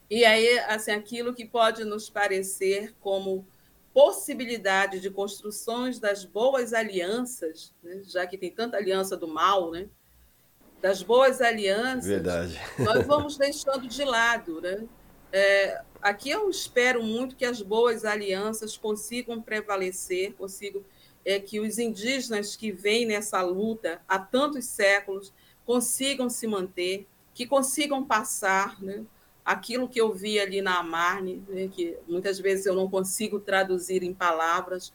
[0.10, 3.46] E aí, assim, aquilo que pode nos parecer como
[3.94, 8.04] possibilidade de construções das boas alianças, né?
[8.06, 9.90] já que tem tanta aliança do mal, né?
[10.82, 12.58] Das boas alianças, Verdade.
[12.80, 14.88] nós vamos deixando de lado, né?
[15.34, 20.84] É, aqui eu espero muito que as boas alianças consigam prevalecer, consigam
[21.26, 25.34] é, que os indígenas que vêm nessa luta há tantos séculos
[25.66, 29.04] consigam se manter, que consigam passar né,
[29.44, 34.04] aquilo que eu vi ali na Amarne, né, que muitas vezes eu não consigo traduzir
[34.04, 34.94] em palavras,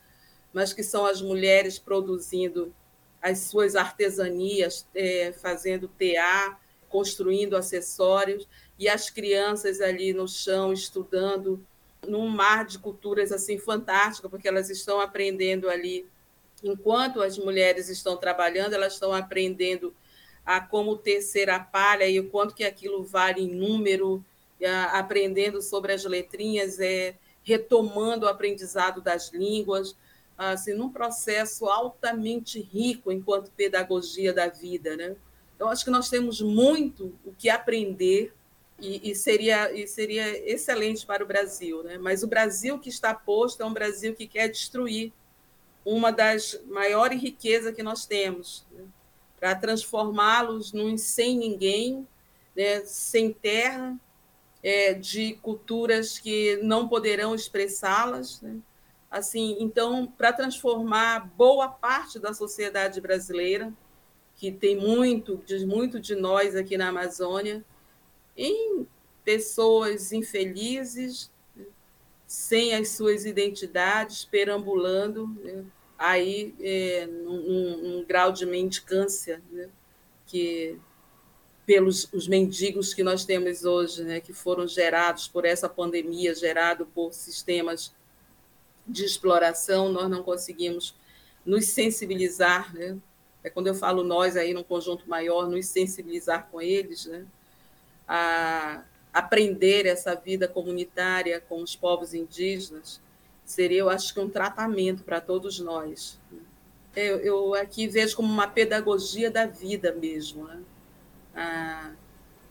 [0.52, 2.74] mas que são as mulheres produzindo
[3.20, 8.48] as suas artesanias, é, fazendo tear, construindo acessórios,
[8.78, 11.64] e as crianças ali no chão estudando
[12.06, 16.06] num mar de culturas assim fantástico, porque elas estão aprendendo ali
[16.62, 19.94] enquanto as mulheres estão trabalhando, elas estão aprendendo
[20.44, 24.24] a como tecer a palha e o quanto que aquilo vale em número,
[24.92, 29.96] aprendendo sobre as letrinhas, é, retomando o aprendizado das línguas,
[30.36, 35.16] assim, num processo altamente rico enquanto pedagogia da vida, né?
[35.54, 38.32] Então, acho que nós temos muito o que aprender
[38.82, 41.84] e, e, seria, e seria excelente para o Brasil.
[41.84, 41.98] Né?
[41.98, 45.12] Mas o Brasil que está posto é um Brasil que quer destruir
[45.84, 48.84] uma das maiores riquezas que nós temos, né?
[49.38, 52.06] para transformá-los num sem ninguém,
[52.56, 52.80] né?
[52.84, 53.96] sem terra,
[54.64, 58.40] é, de culturas que não poderão expressá-las.
[58.42, 58.58] Né?
[59.08, 63.72] Assim, então, para transformar boa parte da sociedade brasileira,
[64.34, 67.64] que tem muito, diz muito de nós aqui na Amazônia,
[68.36, 68.86] em
[69.24, 71.30] pessoas infelizes,
[72.26, 75.64] sem as suas identidades, perambulando né,
[75.98, 79.68] aí é, num, num, grau de mendicância, né,
[80.26, 80.78] que
[81.66, 86.86] pelos os mendigos que nós temos hoje, né, que foram gerados por essa pandemia, gerado
[86.86, 87.94] por sistemas
[88.86, 90.96] de exploração, nós não conseguimos
[91.44, 92.98] nos sensibilizar né,
[93.44, 97.26] é quando eu falo nós aí num conjunto maior, nos sensibilizar com eles, né?
[98.14, 103.00] A aprender essa vida comunitária com os povos indígenas,
[103.42, 106.20] seria, eu acho que, um tratamento para todos nós.
[106.94, 110.60] Eu, eu, aqui vejo como uma pedagogia da vida mesmo, né?
[111.34, 111.92] ah,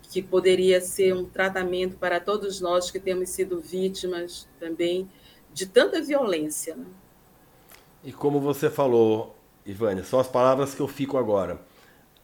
[0.09, 5.07] que poderia ser um tratamento para todos nós que temos sido vítimas também
[5.53, 6.75] de tanta violência.
[6.75, 6.85] Né?
[8.03, 11.61] E como você falou, Ivânia, são as palavras que eu fico agora.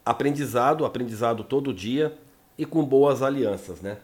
[0.04, 2.18] Aprendizado, aprendizado todo dia
[2.58, 3.98] e com boas alianças, né?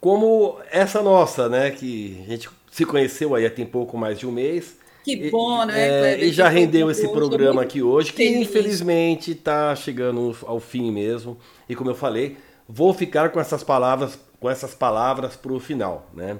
[0.00, 1.70] Como essa nossa, né?
[1.70, 4.76] Que a gente se conheceu aí há tem pouco mais de um mês.
[5.04, 6.14] Que bom, e, né?
[6.14, 8.40] É, e já rendeu esse programa aqui hoje, que feliz.
[8.40, 11.38] infelizmente está chegando ao fim mesmo.
[11.68, 12.36] E como eu falei,
[12.68, 16.38] vou ficar com essas palavras, com essas palavras para o final, né?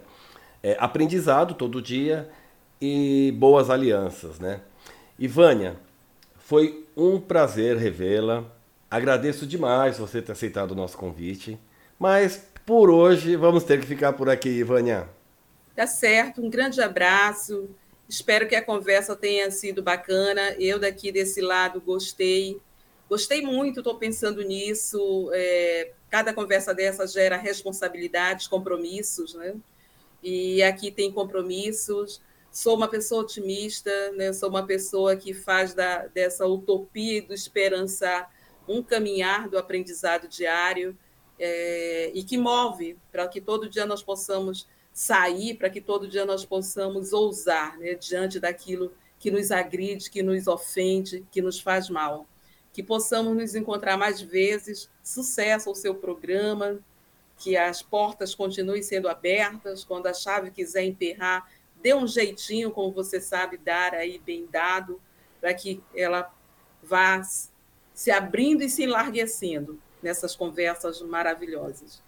[0.63, 2.29] É, aprendizado todo dia
[2.81, 4.61] e boas alianças, né?
[5.19, 5.77] Ivânia,
[6.39, 8.45] foi um prazer revê-la.
[8.91, 11.59] Agradeço demais você ter aceitado o nosso convite.
[11.99, 15.09] Mas por hoje vamos ter que ficar por aqui, Ivânia.
[15.75, 17.69] Tá certo, um grande abraço.
[18.09, 20.55] Espero que a conversa tenha sido bacana.
[20.59, 22.61] Eu daqui desse lado gostei.
[23.09, 25.31] Gostei muito, estou pensando nisso.
[25.33, 29.55] É, cada conversa dessa gera responsabilidades, compromissos, né?
[30.23, 32.21] E aqui tem compromissos
[32.57, 34.33] sou uma pessoa otimista, né?
[34.33, 38.33] sou uma pessoa que faz da, dessa utopia e do esperançar
[38.69, 40.97] um caminhar do aprendizado diário
[41.39, 46.25] é, e que move para que todo dia nós possamos sair, para que todo dia
[46.25, 47.95] nós possamos ousar né?
[47.95, 52.27] diante daquilo que nos agride, que nos ofende, que nos faz mal.
[52.73, 54.91] Que possamos nos encontrar mais vezes.
[55.03, 56.79] Sucesso ao seu programa,
[57.39, 59.85] que as portas continuem sendo abertas.
[59.85, 61.51] Quando a chave quiser emperrar,
[61.83, 65.01] dê um jeitinho, como você sabe dar aí bem dado,
[65.41, 66.33] para que ela
[66.83, 67.23] vá
[67.97, 72.03] se abrindo e se enlarguecendo nessas conversas maravilhosas.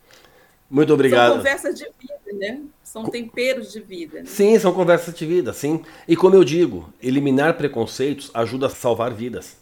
[0.71, 1.29] Muito obrigado.
[1.29, 2.61] São conversas de vida, né?
[2.85, 4.19] São temperos de vida.
[4.19, 4.27] Né?
[4.27, 5.83] Sim, são conversas de vida, sim.
[6.07, 9.57] E como eu digo, eliminar preconceitos ajuda a salvar vidas.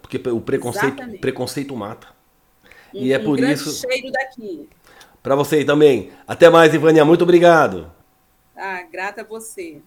[0.00, 2.08] Porque o preconceito, preconceito mata.
[2.94, 3.86] Um, e é por um isso.
[3.86, 4.68] cheiro daqui.
[5.22, 6.10] Para você também.
[6.26, 7.04] Até mais, Ivânia.
[7.04, 7.92] Muito obrigado.
[8.56, 9.82] Ah, grata a você.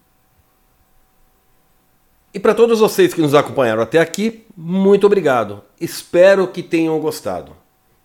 [2.32, 5.62] E para todos vocês que nos acompanharam até aqui, muito obrigado.
[5.80, 7.52] Espero que tenham gostado.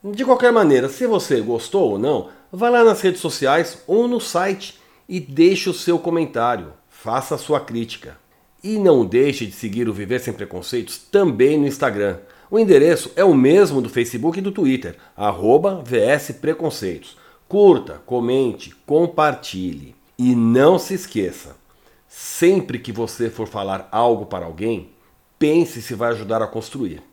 [0.03, 4.19] De qualquer maneira, se você gostou ou não, vá lá nas redes sociais ou no
[4.19, 6.73] site e deixe o seu comentário.
[6.89, 8.17] Faça a sua crítica.
[8.63, 12.17] E não deixe de seguir o Viver Sem Preconceitos também no Instagram.
[12.49, 17.15] O endereço é o mesmo do Facebook e do Twitter, arroba VS Preconceitos.
[17.47, 19.93] Curta, comente, compartilhe.
[20.17, 21.55] E não se esqueça,
[22.16, 24.89] sempre que você for falar algo para alguém,
[25.38, 27.03] pense se vai ajudar a construir.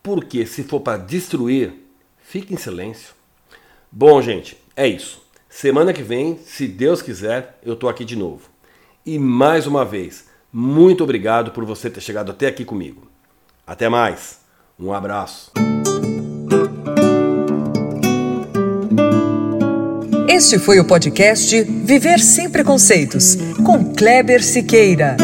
[0.00, 1.74] Porque se for para destruir,
[2.18, 3.14] fique em silêncio.
[3.90, 5.20] Bom, gente, é isso.
[5.48, 8.48] Semana que vem, se Deus quiser, eu tô aqui de novo.
[9.04, 13.08] E mais uma vez, muito obrigado por você ter chegado até aqui comigo.
[13.66, 14.38] Até mais.
[14.78, 15.50] Um abraço.
[20.34, 25.16] Este foi o podcast Viver Sem Preconceitos, com Kleber Siqueira.